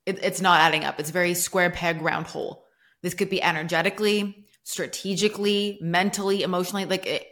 it, 0.06 0.22
it's 0.22 0.40
not 0.40 0.60
adding 0.60 0.84
up. 0.84 1.00
It's 1.00 1.10
very 1.10 1.34
square 1.34 1.70
peg, 1.70 2.00
round 2.00 2.26
hole. 2.26 2.64
This 3.02 3.14
could 3.14 3.30
be 3.30 3.42
energetically, 3.42 4.46
strategically, 4.62 5.78
mentally, 5.82 6.42
emotionally, 6.42 6.84
like 6.84 7.06
it, 7.06 7.26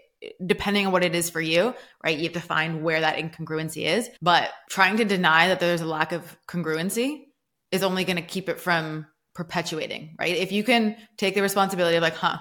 depending 0.44 0.86
on 0.86 0.92
what 0.92 1.04
it 1.04 1.14
is 1.14 1.30
for 1.30 1.40
you, 1.40 1.74
right? 2.04 2.16
You 2.16 2.24
have 2.24 2.32
to 2.34 2.40
find 2.40 2.82
where 2.82 3.00
that 3.00 3.16
incongruency 3.16 3.86
is. 3.86 4.08
But 4.20 4.50
trying 4.68 4.98
to 4.98 5.04
deny 5.04 5.48
that 5.48 5.60
there's 5.60 5.80
a 5.80 5.86
lack 5.86 6.12
of 6.12 6.36
congruency 6.48 7.24
is 7.72 7.82
only 7.82 8.04
going 8.04 8.16
to 8.16 8.22
keep 8.22 8.48
it 8.48 8.60
from 8.60 9.06
perpetuating, 9.34 10.16
right? 10.18 10.36
If 10.36 10.52
you 10.52 10.64
can 10.64 10.96
take 11.16 11.34
the 11.34 11.42
responsibility 11.42 11.96
of 11.96 12.02
like, 12.02 12.16
huh, 12.16 12.38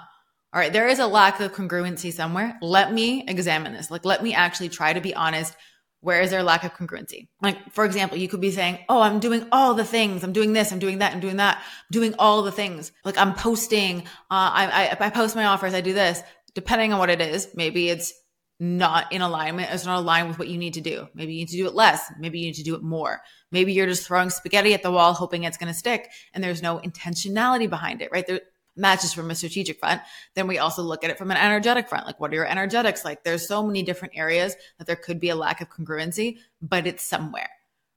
all 0.52 0.60
right, 0.60 0.72
there 0.72 0.88
is 0.88 0.98
a 0.98 1.06
lack 1.06 1.40
of 1.40 1.52
congruency 1.52 2.12
somewhere. 2.12 2.56
Let 2.62 2.92
me 2.92 3.24
examine 3.28 3.74
this. 3.74 3.90
Like, 3.90 4.06
let 4.06 4.22
me 4.22 4.32
actually 4.32 4.70
try 4.70 4.92
to 4.92 5.00
be 5.00 5.14
honest. 5.14 5.54
Where 6.00 6.20
is 6.20 6.30
there 6.30 6.40
a 6.40 6.44
lack 6.44 6.64
of 6.64 6.72
congruency? 6.72 7.28
Like, 7.42 7.72
for 7.72 7.84
example, 7.84 8.16
you 8.16 8.28
could 8.28 8.40
be 8.40 8.52
saying, 8.52 8.78
Oh, 8.88 9.02
I'm 9.02 9.18
doing 9.18 9.46
all 9.50 9.74
the 9.74 9.84
things. 9.84 10.22
I'm 10.22 10.32
doing 10.32 10.52
this. 10.52 10.72
I'm 10.72 10.78
doing 10.78 10.98
that. 10.98 11.12
I'm 11.12 11.20
doing 11.20 11.36
that. 11.36 11.56
I'm 11.56 11.62
doing 11.90 12.14
all 12.18 12.42
the 12.42 12.52
things. 12.52 12.92
Like, 13.04 13.18
I'm 13.18 13.34
posting. 13.34 14.02
Uh, 14.02 14.04
I, 14.30 14.88
I, 15.00 15.06
I 15.06 15.10
post 15.10 15.36
my 15.36 15.46
offers. 15.46 15.74
I 15.74 15.80
do 15.80 15.92
this. 15.92 16.22
Depending 16.56 16.92
on 16.92 16.98
what 16.98 17.10
it 17.10 17.20
is, 17.20 17.48
maybe 17.54 17.88
it's 17.88 18.12
not 18.58 19.12
in 19.12 19.22
alignment. 19.22 19.70
It's 19.70 19.86
not 19.86 19.98
aligned 19.98 20.26
with 20.26 20.38
what 20.38 20.48
you 20.48 20.58
need 20.58 20.74
to 20.74 20.80
do. 20.80 21.06
Maybe 21.14 21.34
you 21.34 21.40
need 21.40 21.50
to 21.50 21.56
do 21.56 21.66
it 21.66 21.74
less. 21.74 22.10
Maybe 22.18 22.40
you 22.40 22.46
need 22.46 22.54
to 22.54 22.64
do 22.64 22.74
it 22.74 22.82
more. 22.82 23.20
Maybe 23.52 23.72
you're 23.72 23.86
just 23.86 24.06
throwing 24.06 24.30
spaghetti 24.30 24.74
at 24.74 24.82
the 24.82 24.90
wall, 24.90 25.12
hoping 25.12 25.44
it's 25.44 25.58
going 25.58 25.72
to 25.72 25.78
stick, 25.78 26.08
and 26.34 26.42
there's 26.42 26.62
no 26.62 26.78
intentionality 26.78 27.70
behind 27.70 28.02
it, 28.02 28.10
right? 28.10 28.26
There, 28.26 28.40
matches 28.76 29.12
from 29.12 29.30
a 29.30 29.34
strategic 29.34 29.78
front. 29.78 30.02
Then 30.34 30.46
we 30.46 30.58
also 30.58 30.82
look 30.82 31.02
at 31.04 31.10
it 31.10 31.18
from 31.18 31.30
an 31.30 31.36
energetic 31.36 31.88
front. 31.88 32.06
Like, 32.06 32.20
what 32.20 32.30
are 32.30 32.34
your 32.34 32.46
energetics 32.46 33.04
like? 33.04 33.24
There's 33.24 33.48
so 33.48 33.62
many 33.62 33.82
different 33.82 34.14
areas 34.16 34.54
that 34.78 34.86
there 34.86 34.96
could 34.96 35.18
be 35.18 35.30
a 35.30 35.36
lack 35.36 35.60
of 35.60 35.70
congruency, 35.70 36.38
but 36.60 36.86
it's 36.86 37.02
somewhere, 37.02 37.50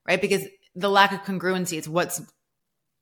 right? 0.07 0.21
Because 0.21 0.45
the 0.75 0.89
lack 0.89 1.11
of 1.11 1.21
congruency 1.21 1.77
is 1.77 1.89
what's 1.89 2.21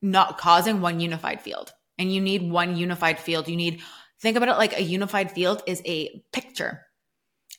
not 0.01 0.37
causing 0.37 0.81
one 0.81 0.99
unified 0.99 1.41
field. 1.41 1.73
And 1.97 2.13
you 2.13 2.21
need 2.21 2.49
one 2.49 2.77
unified 2.77 3.19
field. 3.19 3.47
You 3.47 3.57
need, 3.57 3.81
think 4.21 4.37
about 4.37 4.49
it 4.49 4.57
like 4.57 4.77
a 4.77 4.83
unified 4.83 5.31
field 5.31 5.63
is 5.67 5.81
a 5.85 6.23
picture 6.31 6.81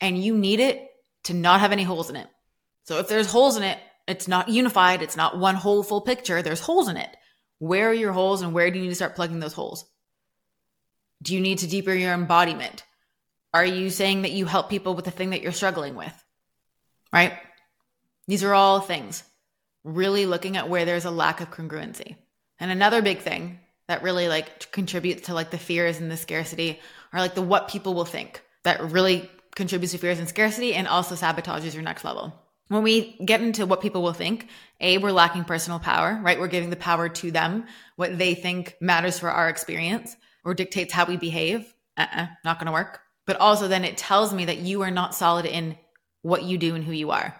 and 0.00 0.22
you 0.22 0.36
need 0.36 0.60
it 0.60 0.88
to 1.24 1.34
not 1.34 1.60
have 1.60 1.72
any 1.72 1.82
holes 1.82 2.10
in 2.10 2.16
it. 2.16 2.28
So 2.84 2.98
if 2.98 3.08
there's 3.08 3.30
holes 3.30 3.56
in 3.56 3.62
it, 3.62 3.78
it's 4.06 4.28
not 4.28 4.48
unified. 4.48 5.02
It's 5.02 5.16
not 5.16 5.38
one 5.38 5.54
whole 5.54 5.82
full 5.82 6.00
picture. 6.00 6.40
There's 6.40 6.60
holes 6.60 6.88
in 6.88 6.96
it. 6.96 7.14
Where 7.58 7.90
are 7.90 7.94
your 7.94 8.12
holes 8.12 8.40
and 8.42 8.54
where 8.54 8.70
do 8.70 8.78
you 8.78 8.84
need 8.84 8.90
to 8.90 8.94
start 8.94 9.16
plugging 9.16 9.40
those 9.40 9.52
holes? 9.52 9.84
Do 11.20 11.34
you 11.34 11.40
need 11.40 11.58
to 11.58 11.66
deepen 11.66 11.98
your 11.98 12.14
embodiment? 12.14 12.84
Are 13.52 13.64
you 13.64 13.90
saying 13.90 14.22
that 14.22 14.32
you 14.32 14.46
help 14.46 14.70
people 14.70 14.94
with 14.94 15.04
the 15.04 15.10
thing 15.10 15.30
that 15.30 15.42
you're 15.42 15.52
struggling 15.52 15.94
with? 15.94 16.12
Right? 17.12 17.34
These 18.26 18.44
are 18.44 18.54
all 18.54 18.80
things. 18.80 19.24
Really 19.84 20.26
looking 20.26 20.56
at 20.56 20.68
where 20.68 20.84
there's 20.84 21.06
a 21.06 21.10
lack 21.10 21.40
of 21.40 21.50
congruency. 21.50 22.16
And 22.60 22.70
another 22.70 23.02
big 23.02 23.18
thing 23.18 23.60
that 23.88 24.02
really 24.02 24.28
like 24.28 24.70
contributes 24.70 25.26
to 25.26 25.34
like 25.34 25.50
the 25.50 25.58
fears 25.58 25.98
and 25.98 26.10
the 26.10 26.16
scarcity 26.16 26.78
are 27.12 27.20
like 27.20 27.34
the 27.34 27.42
what 27.42 27.68
people 27.68 27.94
will 27.94 28.04
think 28.04 28.42
that 28.62 28.92
really 28.92 29.28
contributes 29.54 29.92
to 29.92 29.98
fears 29.98 30.18
and 30.18 30.28
scarcity 30.28 30.74
and 30.74 30.86
also 30.86 31.14
sabotages 31.14 31.74
your 31.74 31.82
next 31.82 32.04
level. 32.04 32.32
When 32.68 32.82
we 32.82 33.16
get 33.24 33.40
into 33.40 33.64
what 33.64 33.80
people 33.80 34.02
will 34.02 34.12
think, 34.12 34.46
A, 34.80 34.98
we're 34.98 35.10
lacking 35.10 35.44
personal 35.44 35.78
power, 35.78 36.20
right? 36.22 36.38
We're 36.38 36.48
giving 36.48 36.70
the 36.70 36.76
power 36.76 37.08
to 37.08 37.30
them, 37.30 37.64
what 37.96 38.18
they 38.18 38.34
think 38.34 38.76
matters 38.80 39.18
for 39.18 39.30
our 39.30 39.48
experience 39.48 40.14
or 40.44 40.52
dictates 40.52 40.92
how 40.92 41.06
we 41.06 41.16
behave. 41.16 41.74
Uh-uh, 41.96 42.26
not 42.44 42.60
to 42.60 42.70
work. 42.70 43.00
But 43.26 43.38
also, 43.38 43.68
then 43.68 43.84
it 43.84 43.96
tells 43.96 44.32
me 44.32 44.44
that 44.44 44.58
you 44.58 44.82
are 44.82 44.90
not 44.90 45.14
solid 45.14 45.44
in 45.44 45.76
what 46.22 46.44
you 46.44 46.58
do 46.58 46.74
and 46.74 46.84
who 46.84 46.92
you 46.92 47.10
are. 47.10 47.34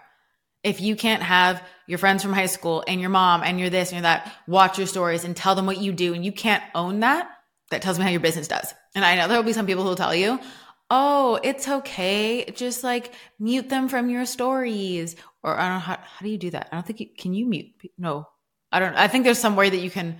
If 0.63 0.81
you 0.81 0.95
can't 0.95 1.23
have 1.23 1.63
your 1.87 1.97
friends 1.97 2.21
from 2.21 2.33
high 2.33 2.47
school 2.47 2.83
and 2.87 2.99
your 2.99 3.09
mom 3.09 3.43
and 3.43 3.59
your 3.59 3.69
this 3.69 3.89
and 3.91 3.97
your 3.97 4.03
that 4.03 4.33
watch 4.47 4.77
your 4.77 4.87
stories 4.87 5.23
and 5.23 5.35
tell 5.35 5.55
them 5.55 5.65
what 5.65 5.77
you 5.77 5.91
do 5.91 6.13
and 6.13 6.25
you 6.25 6.31
can't 6.31 6.63
own 6.75 6.99
that, 6.99 7.29
that 7.71 7.81
tells 7.81 7.97
me 7.97 8.03
how 8.03 8.11
your 8.11 8.19
business 8.19 8.47
does. 8.47 8.73
And 8.95 9.05
I 9.05 9.15
know 9.15 9.27
there 9.27 9.37
will 9.37 9.43
be 9.43 9.53
some 9.53 9.65
people 9.65 9.83
who 9.83 9.89
will 9.89 9.95
tell 9.95 10.13
you, 10.13 10.39
oh, 10.89 11.39
it's 11.43 11.67
okay. 11.67 12.45
Just 12.55 12.83
like 12.83 13.13
mute 13.39 13.69
them 13.69 13.89
from 13.89 14.09
your 14.09 14.25
stories. 14.25 15.15
Or 15.43 15.57
I 15.57 15.67
don't 15.67 15.75
know, 15.75 15.79
how, 15.79 15.99
how 16.01 16.23
do 16.23 16.29
you 16.29 16.37
do 16.37 16.49
that? 16.51 16.69
I 16.71 16.75
don't 16.75 16.85
think 16.85 16.99
you 16.99 17.07
can 17.17 17.33
you 17.33 17.45
mute? 17.45 17.67
No, 17.97 18.27
I 18.71 18.79
don't, 18.79 18.95
I 18.95 19.07
think 19.07 19.23
there's 19.23 19.39
some 19.39 19.55
way 19.55 19.69
that 19.69 19.77
you 19.77 19.89
can 19.89 20.17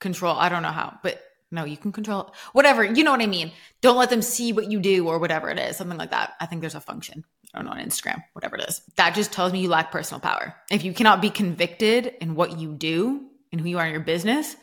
control. 0.00 0.36
I 0.36 0.48
don't 0.48 0.62
know 0.62 0.68
how, 0.68 0.98
but 1.02 1.20
no, 1.50 1.64
you 1.64 1.76
can 1.76 1.92
control 1.92 2.32
whatever. 2.52 2.84
You 2.84 3.04
know 3.04 3.10
what 3.10 3.22
I 3.22 3.26
mean? 3.26 3.52
Don't 3.80 3.96
let 3.96 4.10
them 4.10 4.22
see 4.22 4.52
what 4.52 4.70
you 4.70 4.80
do 4.80 5.08
or 5.08 5.18
whatever 5.18 5.50
it 5.50 5.58
is, 5.58 5.76
something 5.76 5.98
like 5.98 6.10
that. 6.10 6.34
I 6.40 6.46
think 6.46 6.60
there's 6.60 6.74
a 6.74 6.80
function. 6.80 7.24
I 7.54 7.58
don't 7.58 7.66
know 7.66 7.72
on 7.72 7.78
Instagram, 7.78 8.22
whatever 8.34 8.56
it 8.56 8.68
is. 8.68 8.82
That 8.96 9.14
just 9.14 9.32
tells 9.32 9.52
me 9.52 9.60
you 9.60 9.68
lack 9.68 9.90
personal 9.90 10.20
power. 10.20 10.54
If 10.70 10.84
you 10.84 10.92
cannot 10.92 11.22
be 11.22 11.30
convicted 11.30 12.14
in 12.20 12.34
what 12.34 12.58
you 12.58 12.74
do 12.74 13.28
and 13.50 13.60
who 13.60 13.68
you 13.68 13.78
are 13.78 13.86
in 13.86 13.92
your 13.92 14.00
business, 14.00 14.54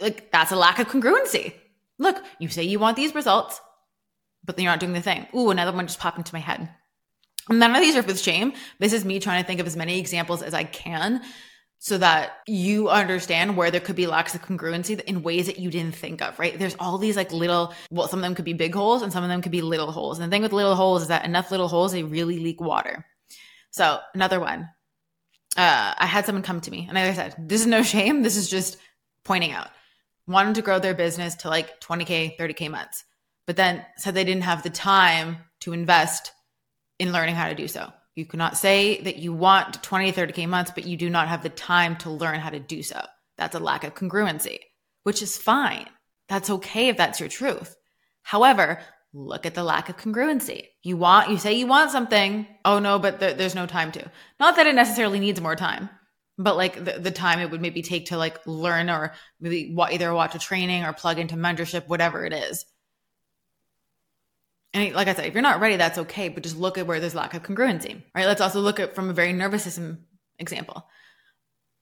like 0.00 0.30
that's 0.32 0.52
a 0.52 0.56
lack 0.56 0.78
of 0.78 0.88
congruency. 0.88 1.52
Look, 1.98 2.22
you 2.38 2.48
say 2.48 2.64
you 2.64 2.78
want 2.78 2.96
these 2.96 3.14
results, 3.14 3.60
but 4.44 4.56
then 4.56 4.64
you're 4.64 4.72
not 4.72 4.80
doing 4.80 4.92
the 4.92 5.00
thing. 5.00 5.26
Ooh, 5.34 5.50
another 5.50 5.72
one 5.72 5.86
just 5.86 6.00
popped 6.00 6.18
into 6.18 6.34
my 6.34 6.40
head. 6.40 6.68
None 7.48 7.74
of 7.74 7.80
these 7.80 7.96
are 7.96 8.02
with 8.02 8.20
shame. 8.20 8.52
This 8.80 8.92
is 8.92 9.04
me 9.04 9.20
trying 9.20 9.42
to 9.42 9.46
think 9.46 9.60
of 9.60 9.66
as 9.66 9.76
many 9.76 10.00
examples 10.00 10.42
as 10.42 10.54
I 10.54 10.64
can 10.64 11.22
so 11.78 11.98
that 11.98 12.38
you 12.46 12.88
understand 12.88 13.56
where 13.56 13.70
there 13.70 13.80
could 13.80 13.96
be 13.96 14.06
lacks 14.06 14.34
of 14.34 14.42
congruency 14.42 15.00
in 15.02 15.22
ways 15.22 15.46
that 15.46 15.58
you 15.58 15.70
didn't 15.70 15.94
think 15.94 16.22
of, 16.22 16.38
right? 16.38 16.58
There's 16.58 16.76
all 16.80 16.98
these 16.98 17.16
like 17.16 17.32
little, 17.32 17.74
well, 17.90 18.08
some 18.08 18.18
of 18.18 18.22
them 18.22 18.34
could 18.34 18.44
be 18.44 18.54
big 18.54 18.74
holes 18.74 19.02
and 19.02 19.12
some 19.12 19.22
of 19.22 19.28
them 19.28 19.42
could 19.42 19.52
be 19.52 19.62
little 19.62 19.92
holes. 19.92 20.18
And 20.18 20.26
the 20.26 20.34
thing 20.34 20.42
with 20.42 20.52
little 20.52 20.74
holes 20.74 21.02
is 21.02 21.08
that 21.08 21.24
enough 21.24 21.50
little 21.50 21.68
holes, 21.68 21.92
they 21.92 22.02
really 22.02 22.38
leak 22.38 22.60
water. 22.60 23.04
So 23.70 24.00
another 24.14 24.40
one, 24.40 24.68
uh, 25.56 25.94
I 25.98 26.06
had 26.06 26.26
someone 26.26 26.42
come 26.42 26.60
to 26.62 26.70
me 26.70 26.86
and 26.88 26.94
like 26.94 27.04
I 27.04 27.14
said, 27.14 27.36
this 27.38 27.60
is 27.60 27.66
no 27.66 27.82
shame. 27.94 28.22
This 28.22 28.36
is 28.36 28.48
just 28.48 28.78
pointing 29.24 29.52
out 29.52 29.68
wanted 30.26 30.56
to 30.56 30.62
grow 30.62 30.78
their 30.78 30.94
business 30.94 31.34
to 31.36 31.48
like 31.48 31.80
20K, 31.80 32.36
30K 32.36 32.70
months, 32.70 33.04
but 33.46 33.56
then 33.56 33.84
said 33.96 34.14
they 34.14 34.24
didn't 34.24 34.42
have 34.42 34.62
the 34.62 34.70
time 34.70 35.38
to 35.60 35.72
invest 35.72 36.32
in 36.98 37.12
learning 37.12 37.34
how 37.34 37.48
to 37.48 37.54
do 37.54 37.68
so. 37.68 37.92
You 38.16 38.26
cannot 38.26 38.56
say 38.56 39.00
that 39.02 39.16
you 39.16 39.32
want 39.32 39.82
20, 39.82 40.10
30K 40.12 40.48
months, 40.48 40.72
but 40.74 40.86
you 40.86 40.96
do 40.96 41.08
not 41.08 41.28
have 41.28 41.42
the 41.42 41.50
time 41.50 41.96
to 41.98 42.10
learn 42.10 42.40
how 42.40 42.50
to 42.50 42.58
do 42.58 42.82
so. 42.82 43.00
That's 43.36 43.54
a 43.54 43.60
lack 43.60 43.84
of 43.84 43.94
congruency, 43.94 44.58
which 45.04 45.22
is 45.22 45.36
fine. 45.36 45.86
That's 46.28 46.50
okay 46.50 46.88
if 46.88 46.96
that's 46.96 47.20
your 47.20 47.28
truth. 47.28 47.76
However, 48.22 48.80
look 49.12 49.46
at 49.46 49.54
the 49.54 49.62
lack 49.62 49.88
of 49.88 49.98
congruency. 49.98 50.64
You 50.82 50.96
want, 50.96 51.30
you 51.30 51.38
say 51.38 51.52
you 51.52 51.66
want 51.66 51.92
something. 51.92 52.48
Oh 52.64 52.80
no, 52.80 52.98
but 52.98 53.20
th- 53.20 53.36
there's 53.36 53.54
no 53.54 53.66
time 53.66 53.92
to. 53.92 54.10
Not 54.40 54.56
that 54.56 54.66
it 54.66 54.74
necessarily 54.74 55.20
needs 55.20 55.40
more 55.40 55.54
time 55.54 55.90
but 56.38 56.56
like 56.56 56.84
the, 56.84 56.98
the 56.98 57.10
time 57.10 57.40
it 57.40 57.50
would 57.50 57.60
maybe 57.62 57.82
take 57.82 58.06
to 58.06 58.18
like 58.18 58.46
learn 58.46 58.90
or 58.90 59.14
maybe 59.40 59.74
either 59.90 60.12
watch 60.12 60.34
a 60.34 60.38
training 60.38 60.84
or 60.84 60.92
plug 60.92 61.18
into 61.18 61.34
mentorship 61.34 61.88
whatever 61.88 62.24
it 62.24 62.32
is 62.32 62.64
and 64.76 64.94
like 64.94 65.08
i 65.08 65.14
said 65.14 65.24
if 65.24 65.34
you're 65.34 65.42
not 65.42 65.60
ready 65.60 65.76
that's 65.76 65.98
okay 65.98 66.28
but 66.28 66.42
just 66.42 66.56
look 66.56 66.78
at 66.78 66.86
where 66.86 67.00
there's 67.00 67.14
lack 67.14 67.34
of 67.34 67.42
congruency 67.42 68.02
right 68.14 68.26
let's 68.26 68.40
also 68.40 68.60
look 68.60 68.78
at 68.78 68.94
from 68.94 69.10
a 69.10 69.14
very 69.14 69.32
nervous 69.32 69.64
system 69.64 70.04
example 70.38 70.86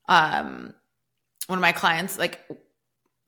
um 0.08 0.72
one 1.46 1.58
of 1.58 1.62
my 1.62 1.72
clients 1.72 2.18
like 2.18 2.40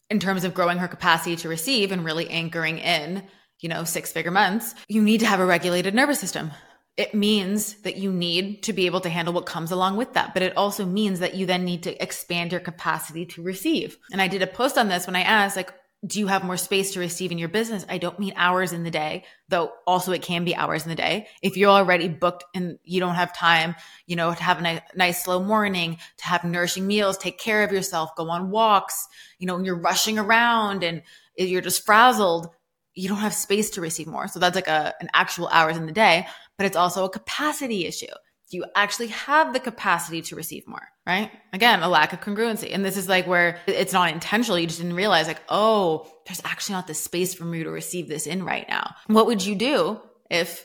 in 0.08 0.20
terms 0.20 0.44
of 0.44 0.54
growing 0.54 0.78
her 0.78 0.88
capacity 0.88 1.36
to 1.36 1.48
receive 1.48 1.92
and 1.92 2.04
really 2.04 2.28
anchoring 2.30 2.78
in 2.78 3.24
you 3.60 3.68
know 3.68 3.84
six 3.84 4.12
figure 4.12 4.30
months 4.30 4.74
you 4.88 5.02
need 5.02 5.20
to 5.20 5.26
have 5.26 5.40
a 5.40 5.46
regulated 5.46 5.94
nervous 5.94 6.20
system 6.20 6.50
it 6.96 7.14
means 7.14 7.74
that 7.82 7.96
you 7.96 8.10
need 8.10 8.62
to 8.62 8.72
be 8.72 8.86
able 8.86 9.00
to 9.00 9.10
handle 9.10 9.34
what 9.34 9.44
comes 9.44 9.70
along 9.70 9.96
with 9.96 10.14
that. 10.14 10.32
But 10.32 10.42
it 10.42 10.56
also 10.56 10.86
means 10.86 11.20
that 11.20 11.34
you 11.34 11.44
then 11.44 11.64
need 11.64 11.82
to 11.82 12.02
expand 12.02 12.52
your 12.52 12.60
capacity 12.60 13.26
to 13.26 13.42
receive. 13.42 13.98
And 14.10 14.22
I 14.22 14.28
did 14.28 14.42
a 14.42 14.46
post 14.46 14.78
on 14.78 14.88
this 14.88 15.06
when 15.06 15.16
I 15.16 15.20
asked, 15.20 15.56
like, 15.56 15.74
do 16.04 16.18
you 16.18 16.26
have 16.26 16.44
more 16.44 16.56
space 16.56 16.92
to 16.92 17.00
receive 17.00 17.32
in 17.32 17.38
your 17.38 17.48
business? 17.48 17.86
I 17.88 17.98
don't 17.98 18.18
mean 18.18 18.34
hours 18.36 18.72
in 18.72 18.84
the 18.84 18.90
day, 18.90 19.24
though 19.48 19.72
also 19.86 20.12
it 20.12 20.22
can 20.22 20.44
be 20.44 20.54
hours 20.54 20.84
in 20.84 20.90
the 20.90 20.96
day. 20.96 21.26
If 21.42 21.56
you're 21.56 21.70
already 21.70 22.08
booked 22.08 22.44
and 22.54 22.78
you 22.84 23.00
don't 23.00 23.14
have 23.14 23.32
time, 23.32 23.74
you 24.06 24.14
know, 24.14 24.32
to 24.34 24.42
have 24.42 24.62
a 24.62 24.82
nice, 24.94 25.24
slow 25.24 25.42
morning, 25.42 25.98
to 26.18 26.26
have 26.26 26.44
nourishing 26.44 26.86
meals, 26.86 27.16
take 27.16 27.38
care 27.38 27.64
of 27.64 27.72
yourself, 27.72 28.14
go 28.16 28.28
on 28.28 28.50
walks, 28.50 29.08
you 29.38 29.46
know, 29.46 29.54
when 29.54 29.64
you're 29.64 29.80
rushing 29.80 30.18
around 30.18 30.84
and 30.84 31.02
you're 31.36 31.62
just 31.62 31.84
frazzled, 31.84 32.48
you 32.94 33.08
don't 33.08 33.18
have 33.18 33.34
space 33.34 33.70
to 33.70 33.80
receive 33.80 34.06
more. 34.06 34.28
So 34.28 34.38
that's 34.38 34.54
like 34.54 34.68
a, 34.68 34.94
an 35.00 35.08
actual 35.14 35.48
hours 35.48 35.76
in 35.76 35.86
the 35.86 35.92
day 35.92 36.26
but 36.56 36.66
it's 36.66 36.76
also 36.76 37.04
a 37.04 37.10
capacity 37.10 37.86
issue. 37.86 38.06
Do 38.50 38.58
you 38.58 38.66
actually 38.76 39.08
have 39.08 39.52
the 39.52 39.60
capacity 39.60 40.22
to 40.22 40.36
receive 40.36 40.68
more? 40.68 40.88
Right? 41.06 41.30
Again, 41.52 41.82
a 41.82 41.88
lack 41.88 42.12
of 42.12 42.20
congruency. 42.20 42.72
And 42.72 42.84
this 42.84 42.96
is 42.96 43.08
like 43.08 43.26
where 43.26 43.60
it's 43.66 43.92
not 43.92 44.12
intentional. 44.12 44.58
You 44.58 44.66
just 44.66 44.80
didn't 44.80 44.96
realize, 44.96 45.26
like, 45.26 45.42
oh, 45.48 46.10
there's 46.26 46.42
actually 46.44 46.74
not 46.74 46.86
the 46.86 46.94
space 46.94 47.34
for 47.34 47.44
me 47.44 47.62
to 47.62 47.70
receive 47.70 48.08
this 48.08 48.26
in 48.26 48.44
right 48.44 48.68
now. 48.68 48.94
What 49.06 49.26
would 49.26 49.44
you 49.44 49.54
do 49.54 50.00
if, 50.30 50.64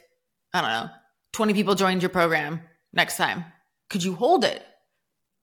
I 0.54 0.62
don't 0.62 0.70
know, 0.70 0.90
20 1.34 1.54
people 1.54 1.76
joined 1.76 2.02
your 2.02 2.10
program 2.10 2.62
next 2.94 3.18
time? 3.18 3.46
Could 3.90 4.04
you 4.04 4.16
hold 4.16 4.44
it? 4.44 4.64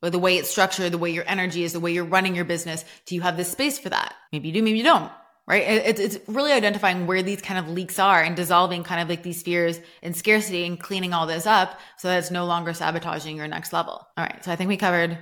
But 0.01 0.13
the 0.13 0.19
way 0.19 0.37
it's 0.37 0.51
structured, 0.51 0.93
the 0.93 0.99
way 0.99 1.11
your 1.11 1.25
energy 1.27 1.65
is, 1.65 1.73
the 1.73 1.81
way 1.81 1.93
you're 1.93 2.05
running 2.05 2.37
your 2.37 2.45
business, 2.45 2.85
do 3.07 3.17
you 3.17 3.21
have 3.21 3.37
the 3.37 3.45
space 3.45 3.79
for 3.79 3.89
that? 3.89 4.15
Maybe 4.33 4.49
you 4.49 4.55
do, 4.55 4.63
maybe 4.63 4.79
you 4.79 4.85
don't. 4.85 5.11
Right? 5.49 5.63
It's, 5.63 5.99
it's 5.99 6.19
really 6.29 6.53
identifying 6.53 7.07
where 7.07 7.23
these 7.23 7.41
kind 7.41 7.59
of 7.59 7.71
leaks 7.71 7.99
are 7.99 8.23
and 8.23 8.37
dissolving 8.37 8.85
kind 8.85 9.01
of 9.01 9.09
like 9.09 9.23
these 9.23 9.43
fears 9.43 9.81
and 10.03 10.15
scarcity 10.15 10.67
and 10.67 10.79
cleaning 10.79 11.15
all 11.15 11.27
this 11.27 11.47
up 11.47 11.81
so 11.97 12.09
that 12.09 12.19
it's 12.19 12.31
no 12.31 12.45
longer 12.45 12.75
sabotaging 12.75 13.37
your 13.37 13.49
next 13.49 13.73
level. 13.73 14.07
All 14.17 14.25
right. 14.25 14.45
So 14.45 14.53
I 14.53 14.57
think 14.57 14.69
we 14.69 14.77
covered 14.77 15.19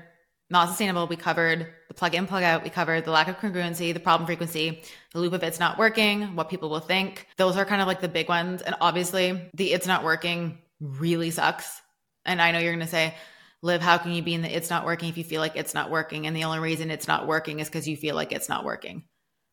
not 0.50 0.68
sustainable. 0.68 1.06
We 1.06 1.16
covered 1.16 1.68
the 1.88 1.94
plug 1.94 2.14
in, 2.14 2.26
plug 2.26 2.42
out. 2.42 2.64
We 2.64 2.70
covered 2.70 3.04
the 3.04 3.12
lack 3.12 3.28
of 3.28 3.38
congruency, 3.38 3.94
the 3.94 4.00
problem 4.00 4.26
frequency, 4.26 4.82
the 5.12 5.20
loop 5.20 5.32
of 5.32 5.42
it's 5.44 5.60
not 5.60 5.78
working, 5.78 6.34
what 6.34 6.48
people 6.48 6.70
will 6.70 6.80
think. 6.80 7.26
Those 7.36 7.56
are 7.56 7.64
kind 7.64 7.80
of 7.80 7.86
like 7.86 8.00
the 8.00 8.08
big 8.08 8.28
ones. 8.28 8.62
And 8.62 8.74
obviously, 8.80 9.48
the 9.54 9.72
it's 9.72 9.86
not 9.86 10.04
working 10.04 10.58
really 10.80 11.30
sucks. 11.30 11.80
And 12.24 12.42
I 12.42 12.50
know 12.50 12.58
you're 12.58 12.72
going 12.72 12.84
to 12.84 12.90
say, 12.90 13.14
Liv, 13.62 13.80
how 13.80 13.98
can 13.98 14.12
you 14.12 14.22
be 14.22 14.34
in 14.34 14.42
the 14.42 14.54
it's 14.54 14.70
not 14.70 14.84
working 14.84 15.08
if 15.08 15.18
you 15.18 15.24
feel 15.24 15.40
like 15.40 15.56
it's 15.56 15.74
not 15.74 15.90
working? 15.90 16.26
And 16.26 16.36
the 16.36 16.44
only 16.44 16.58
reason 16.58 16.90
it's 16.90 17.08
not 17.08 17.26
working 17.26 17.60
is 17.60 17.68
because 17.68 17.88
you 17.88 17.96
feel 17.96 18.14
like 18.14 18.32
it's 18.32 18.48
not 18.48 18.64
working 18.64 19.04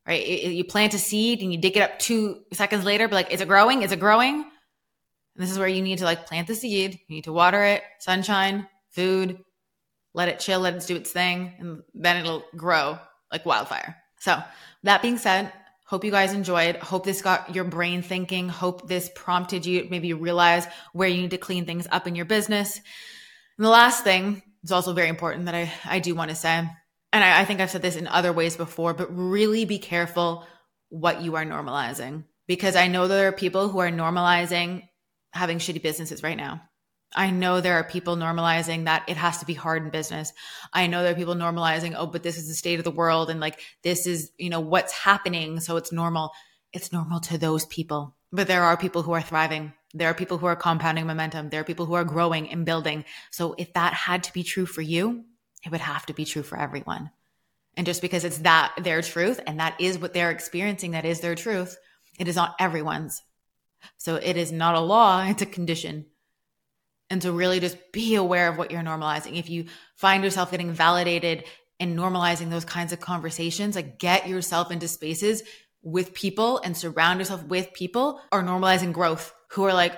right? 0.07 0.25
You 0.25 0.63
plant 0.63 0.93
a 0.93 0.99
seed 0.99 1.41
and 1.41 1.51
you 1.51 1.59
dig 1.59 1.77
it 1.77 1.81
up 1.81 1.99
two 1.99 2.41
seconds 2.51 2.83
later, 2.83 3.07
but 3.07 3.15
like, 3.15 3.31
is 3.31 3.41
it 3.41 3.47
growing? 3.47 3.81
Is 3.81 3.91
it 3.91 3.99
growing? 3.99 4.35
And 4.35 5.43
this 5.43 5.51
is 5.51 5.57
where 5.59 5.67
you 5.67 5.81
need 5.81 5.99
to 5.99 6.05
like 6.05 6.25
plant 6.25 6.47
the 6.47 6.55
seed. 6.55 6.99
You 7.07 7.15
need 7.15 7.23
to 7.25 7.33
water 7.33 7.63
it, 7.63 7.83
sunshine, 7.99 8.67
food, 8.91 9.39
let 10.13 10.29
it 10.29 10.39
chill, 10.39 10.59
let 10.59 10.75
it 10.75 10.85
do 10.85 10.95
its 10.95 11.11
thing, 11.11 11.53
and 11.59 11.81
then 11.93 12.17
it'll 12.17 12.43
grow 12.55 12.99
like 13.31 13.45
wildfire. 13.45 13.97
So, 14.19 14.41
that 14.83 15.01
being 15.01 15.17
said, 15.17 15.51
hope 15.85 16.03
you 16.03 16.11
guys 16.11 16.33
enjoyed. 16.33 16.75
Hope 16.77 17.05
this 17.05 17.21
got 17.21 17.55
your 17.55 17.63
brain 17.63 18.01
thinking. 18.01 18.47
Hope 18.47 18.87
this 18.87 19.09
prompted 19.15 19.65
you 19.65 19.87
maybe 19.89 20.13
realize 20.13 20.67
where 20.93 21.09
you 21.09 21.21
need 21.21 21.31
to 21.31 21.37
clean 21.37 21.65
things 21.65 21.87
up 21.91 22.07
in 22.07 22.15
your 22.15 22.25
business. 22.25 22.79
And 23.57 23.65
the 23.65 23.69
last 23.69 24.03
thing 24.03 24.43
is 24.63 24.71
also 24.71 24.93
very 24.93 25.09
important 25.09 25.45
that 25.45 25.55
I, 25.55 25.71
I 25.85 25.99
do 25.99 26.15
want 26.15 26.29
to 26.29 26.35
say 26.35 26.69
and 27.13 27.23
I, 27.23 27.41
I 27.41 27.45
think 27.45 27.61
I've 27.61 27.71
said 27.71 27.83
this 27.83 27.95
in 27.95 28.07
other 28.07 28.33
ways 28.33 28.57
before, 28.57 28.93
but 28.93 29.15
really 29.15 29.63
be 29.63 29.79
careful 29.79 30.45
what 30.89 31.21
you 31.21 31.35
are 31.35 31.45
normalizing 31.45 32.25
because 32.47 32.75
I 32.75 32.87
know 32.87 33.07
there 33.07 33.27
are 33.27 33.31
people 33.31 33.69
who 33.69 33.79
are 33.79 33.89
normalizing 33.89 34.87
having 35.31 35.59
shitty 35.59 35.81
businesses 35.81 36.23
right 36.23 36.37
now. 36.37 36.61
I 37.15 37.29
know 37.29 37.61
there 37.61 37.75
are 37.75 37.83
people 37.83 38.15
normalizing 38.17 38.85
that 38.85 39.03
it 39.07 39.17
has 39.17 39.37
to 39.37 39.45
be 39.45 39.53
hard 39.53 39.83
in 39.83 39.91
business. 39.91 40.33
I 40.73 40.87
know 40.87 41.03
there 41.03 41.11
are 41.11 41.15
people 41.15 41.35
normalizing, 41.35 41.93
oh, 41.95 42.07
but 42.07 42.23
this 42.23 42.37
is 42.37 42.47
the 42.47 42.55
state 42.55 42.79
of 42.79 42.83
the 42.83 42.91
world 42.91 43.29
and 43.29 43.39
like 43.39 43.59
this 43.83 44.07
is, 44.07 44.31
you 44.37 44.49
know, 44.49 44.59
what's 44.59 44.93
happening. 44.93 45.59
So 45.59 45.77
it's 45.77 45.91
normal. 45.91 46.31
It's 46.71 46.91
normal 46.91 47.19
to 47.21 47.37
those 47.37 47.65
people. 47.67 48.15
But 48.31 48.47
there 48.47 48.63
are 48.63 48.75
people 48.75 49.03
who 49.03 49.11
are 49.11 49.21
thriving. 49.21 49.73
There 49.93 50.09
are 50.09 50.15
people 50.15 50.39
who 50.39 50.47
are 50.47 50.55
compounding 50.55 51.05
momentum. 51.05 51.49
There 51.49 51.61
are 51.61 51.65
people 51.65 51.85
who 51.85 51.93
are 51.93 52.03
growing 52.03 52.49
and 52.49 52.65
building. 52.65 53.05
So 53.29 53.53
if 53.59 53.73
that 53.73 53.93
had 53.93 54.23
to 54.23 54.33
be 54.33 54.41
true 54.41 54.65
for 54.65 54.81
you, 54.81 55.25
it 55.63 55.71
would 55.71 55.81
have 55.81 56.05
to 56.07 56.13
be 56.13 56.25
true 56.25 56.43
for 56.43 56.59
everyone. 56.59 57.11
And 57.75 57.85
just 57.85 58.01
because 58.01 58.23
it's 58.23 58.39
that 58.39 58.73
their 58.81 59.01
truth 59.01 59.39
and 59.47 59.59
that 59.59 59.79
is 59.79 59.97
what 59.97 60.13
they're 60.13 60.31
experiencing, 60.31 60.91
that 60.91 61.05
is 61.05 61.21
their 61.21 61.35
truth, 61.35 61.77
it 62.19 62.27
is 62.27 62.35
not 62.35 62.55
everyone's. 62.59 63.21
So 63.97 64.15
it 64.15 64.37
is 64.37 64.51
not 64.51 64.75
a 64.75 64.79
law, 64.79 65.23
it's 65.27 65.41
a 65.41 65.47
condition. 65.47 66.05
And 67.09 67.21
to 67.21 67.31
really 67.31 67.59
just 67.59 67.77
be 67.91 68.15
aware 68.15 68.47
of 68.47 68.57
what 68.57 68.71
you're 68.71 68.81
normalizing. 68.81 69.37
If 69.37 69.49
you 69.49 69.65
find 69.95 70.23
yourself 70.23 70.51
getting 70.51 70.71
validated 70.71 71.43
and 71.79 71.97
normalizing 71.97 72.49
those 72.49 72.65
kinds 72.65 72.93
of 72.93 72.99
conversations, 72.99 73.75
like 73.75 73.99
get 73.99 74.27
yourself 74.27 74.71
into 74.71 74.87
spaces 74.87 75.43
with 75.83 76.13
people 76.13 76.59
and 76.59 76.77
surround 76.77 77.19
yourself 77.19 77.43
with 77.43 77.73
people 77.73 78.21
are 78.31 78.41
normalizing 78.41 78.93
growth 78.93 79.33
who 79.49 79.63
are 79.63 79.73
like, 79.73 79.93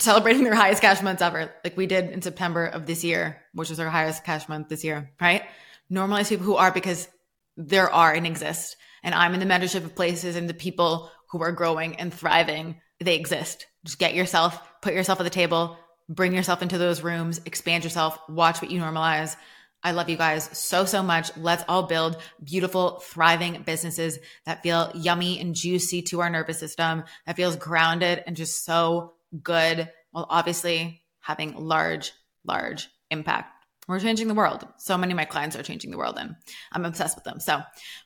celebrating 0.00 0.44
their 0.44 0.54
highest 0.54 0.80
cash 0.80 1.02
months 1.02 1.22
ever, 1.22 1.52
like 1.64 1.76
we 1.76 1.86
did 1.86 2.10
in 2.10 2.22
September 2.22 2.66
of 2.66 2.86
this 2.86 3.02
year, 3.02 3.42
which 3.52 3.70
was 3.70 3.80
our 3.80 3.88
highest 3.88 4.24
cash 4.24 4.48
month 4.48 4.68
this 4.68 4.84
year, 4.84 5.10
right? 5.20 5.42
Normalize 5.90 6.28
people 6.28 6.46
who 6.46 6.56
are 6.56 6.70
because 6.70 7.08
there 7.56 7.90
are 7.90 8.12
and 8.12 8.26
exist. 8.26 8.76
And 9.02 9.14
I'm 9.14 9.34
in 9.34 9.40
the 9.40 9.46
mentorship 9.46 9.84
of 9.84 9.96
places 9.96 10.36
and 10.36 10.48
the 10.48 10.54
people 10.54 11.10
who 11.30 11.42
are 11.42 11.52
growing 11.52 11.96
and 11.96 12.14
thriving, 12.14 12.80
they 13.00 13.16
exist. 13.16 13.66
Just 13.84 13.98
get 13.98 14.14
yourself, 14.14 14.60
put 14.80 14.94
yourself 14.94 15.20
at 15.20 15.24
the 15.24 15.30
table, 15.30 15.76
bring 16.08 16.32
yourself 16.34 16.62
into 16.62 16.78
those 16.78 17.02
rooms, 17.02 17.40
expand 17.44 17.84
yourself, 17.84 18.18
watch 18.28 18.62
what 18.62 18.70
you 18.70 18.80
normalize. 18.80 19.36
I 19.82 19.92
love 19.92 20.08
you 20.08 20.16
guys 20.16 20.48
so, 20.56 20.84
so 20.84 21.02
much. 21.02 21.36
Let's 21.36 21.64
all 21.68 21.84
build 21.84 22.20
beautiful, 22.42 23.00
thriving 23.00 23.62
businesses 23.62 24.18
that 24.44 24.62
feel 24.62 24.90
yummy 24.94 25.38
and 25.40 25.54
juicy 25.54 26.02
to 26.02 26.20
our 26.20 26.30
nervous 26.30 26.58
system, 26.58 27.04
that 27.26 27.36
feels 27.36 27.56
grounded 27.56 28.22
and 28.26 28.36
just 28.36 28.64
so 28.64 29.14
good 29.42 29.88
while 30.10 30.26
obviously 30.28 31.02
having 31.20 31.54
large, 31.54 32.12
large 32.44 32.88
impact. 33.10 33.52
We're 33.86 34.00
changing 34.00 34.28
the 34.28 34.34
world. 34.34 34.66
So 34.76 34.98
many 34.98 35.12
of 35.12 35.16
my 35.16 35.24
clients 35.24 35.56
are 35.56 35.62
changing 35.62 35.90
the 35.90 35.96
world 35.96 36.18
and 36.18 36.36
I'm 36.72 36.84
obsessed 36.84 37.16
with 37.16 37.24
them. 37.24 37.40
So, 37.40 37.62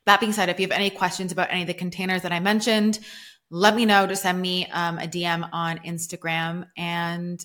that 0.07 0.21
being 0.21 0.33
said, 0.33 0.49
if 0.49 0.61
you 0.61 0.67
have 0.67 0.77
any 0.77 0.91
questions 0.91 1.33
about 1.33 1.49
any 1.51 1.62
of 1.62 1.67
the 1.67 1.75
containers 1.75 2.23
that 2.23 2.33
I 2.33 2.38
mentioned, 2.38 3.01
let 3.51 3.75
me 3.75 3.85
know. 3.85 4.07
Just 4.07 4.23
send 4.23 4.41
me 4.41 4.67
um, 4.67 4.99
a 4.99 5.09
DM 5.09 5.49
on 5.53 5.79
Instagram. 5.79 6.69
And 6.77 7.45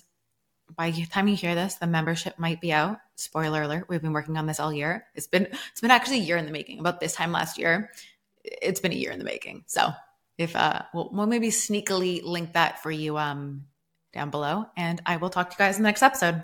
by 0.74 0.90
the 0.90 1.04
time 1.06 1.28
you 1.28 1.36
hear 1.36 1.54
this, 1.54 1.74
the 1.74 1.86
membership 1.86 2.38
might 2.38 2.60
be 2.60 2.72
out. 2.72 2.98
Spoiler 3.16 3.62
alert: 3.62 3.88
We've 3.88 4.00
been 4.00 4.12
working 4.12 4.36
on 4.36 4.46
this 4.46 4.60
all 4.60 4.72
year. 4.72 5.04
It's 5.14 5.26
been 5.26 5.48
it's 5.70 5.80
been 5.80 5.90
actually 5.90 6.20
a 6.20 6.24
year 6.24 6.36
in 6.36 6.46
the 6.46 6.52
making. 6.52 6.78
About 6.78 7.00
this 7.00 7.14
time 7.14 7.32
last 7.32 7.58
year, 7.58 7.90
it's 8.44 8.80
been 8.80 8.92
a 8.92 8.96
year 8.96 9.10
in 9.10 9.18
the 9.18 9.24
making. 9.24 9.64
So 9.66 9.90
if 10.38 10.56
uh 10.56 10.82
we'll, 10.94 11.10
we'll 11.12 11.26
maybe 11.26 11.48
sneakily 11.48 12.22
link 12.22 12.54
that 12.54 12.82
for 12.82 12.90
you 12.90 13.18
um 13.18 13.64
down 14.12 14.30
below 14.30 14.66
and 14.76 15.00
i 15.06 15.16
will 15.16 15.30
talk 15.30 15.50
to 15.50 15.54
you 15.54 15.58
guys 15.58 15.76
in 15.76 15.82
the 15.82 15.88
next 15.88 16.02
episode 16.02 16.42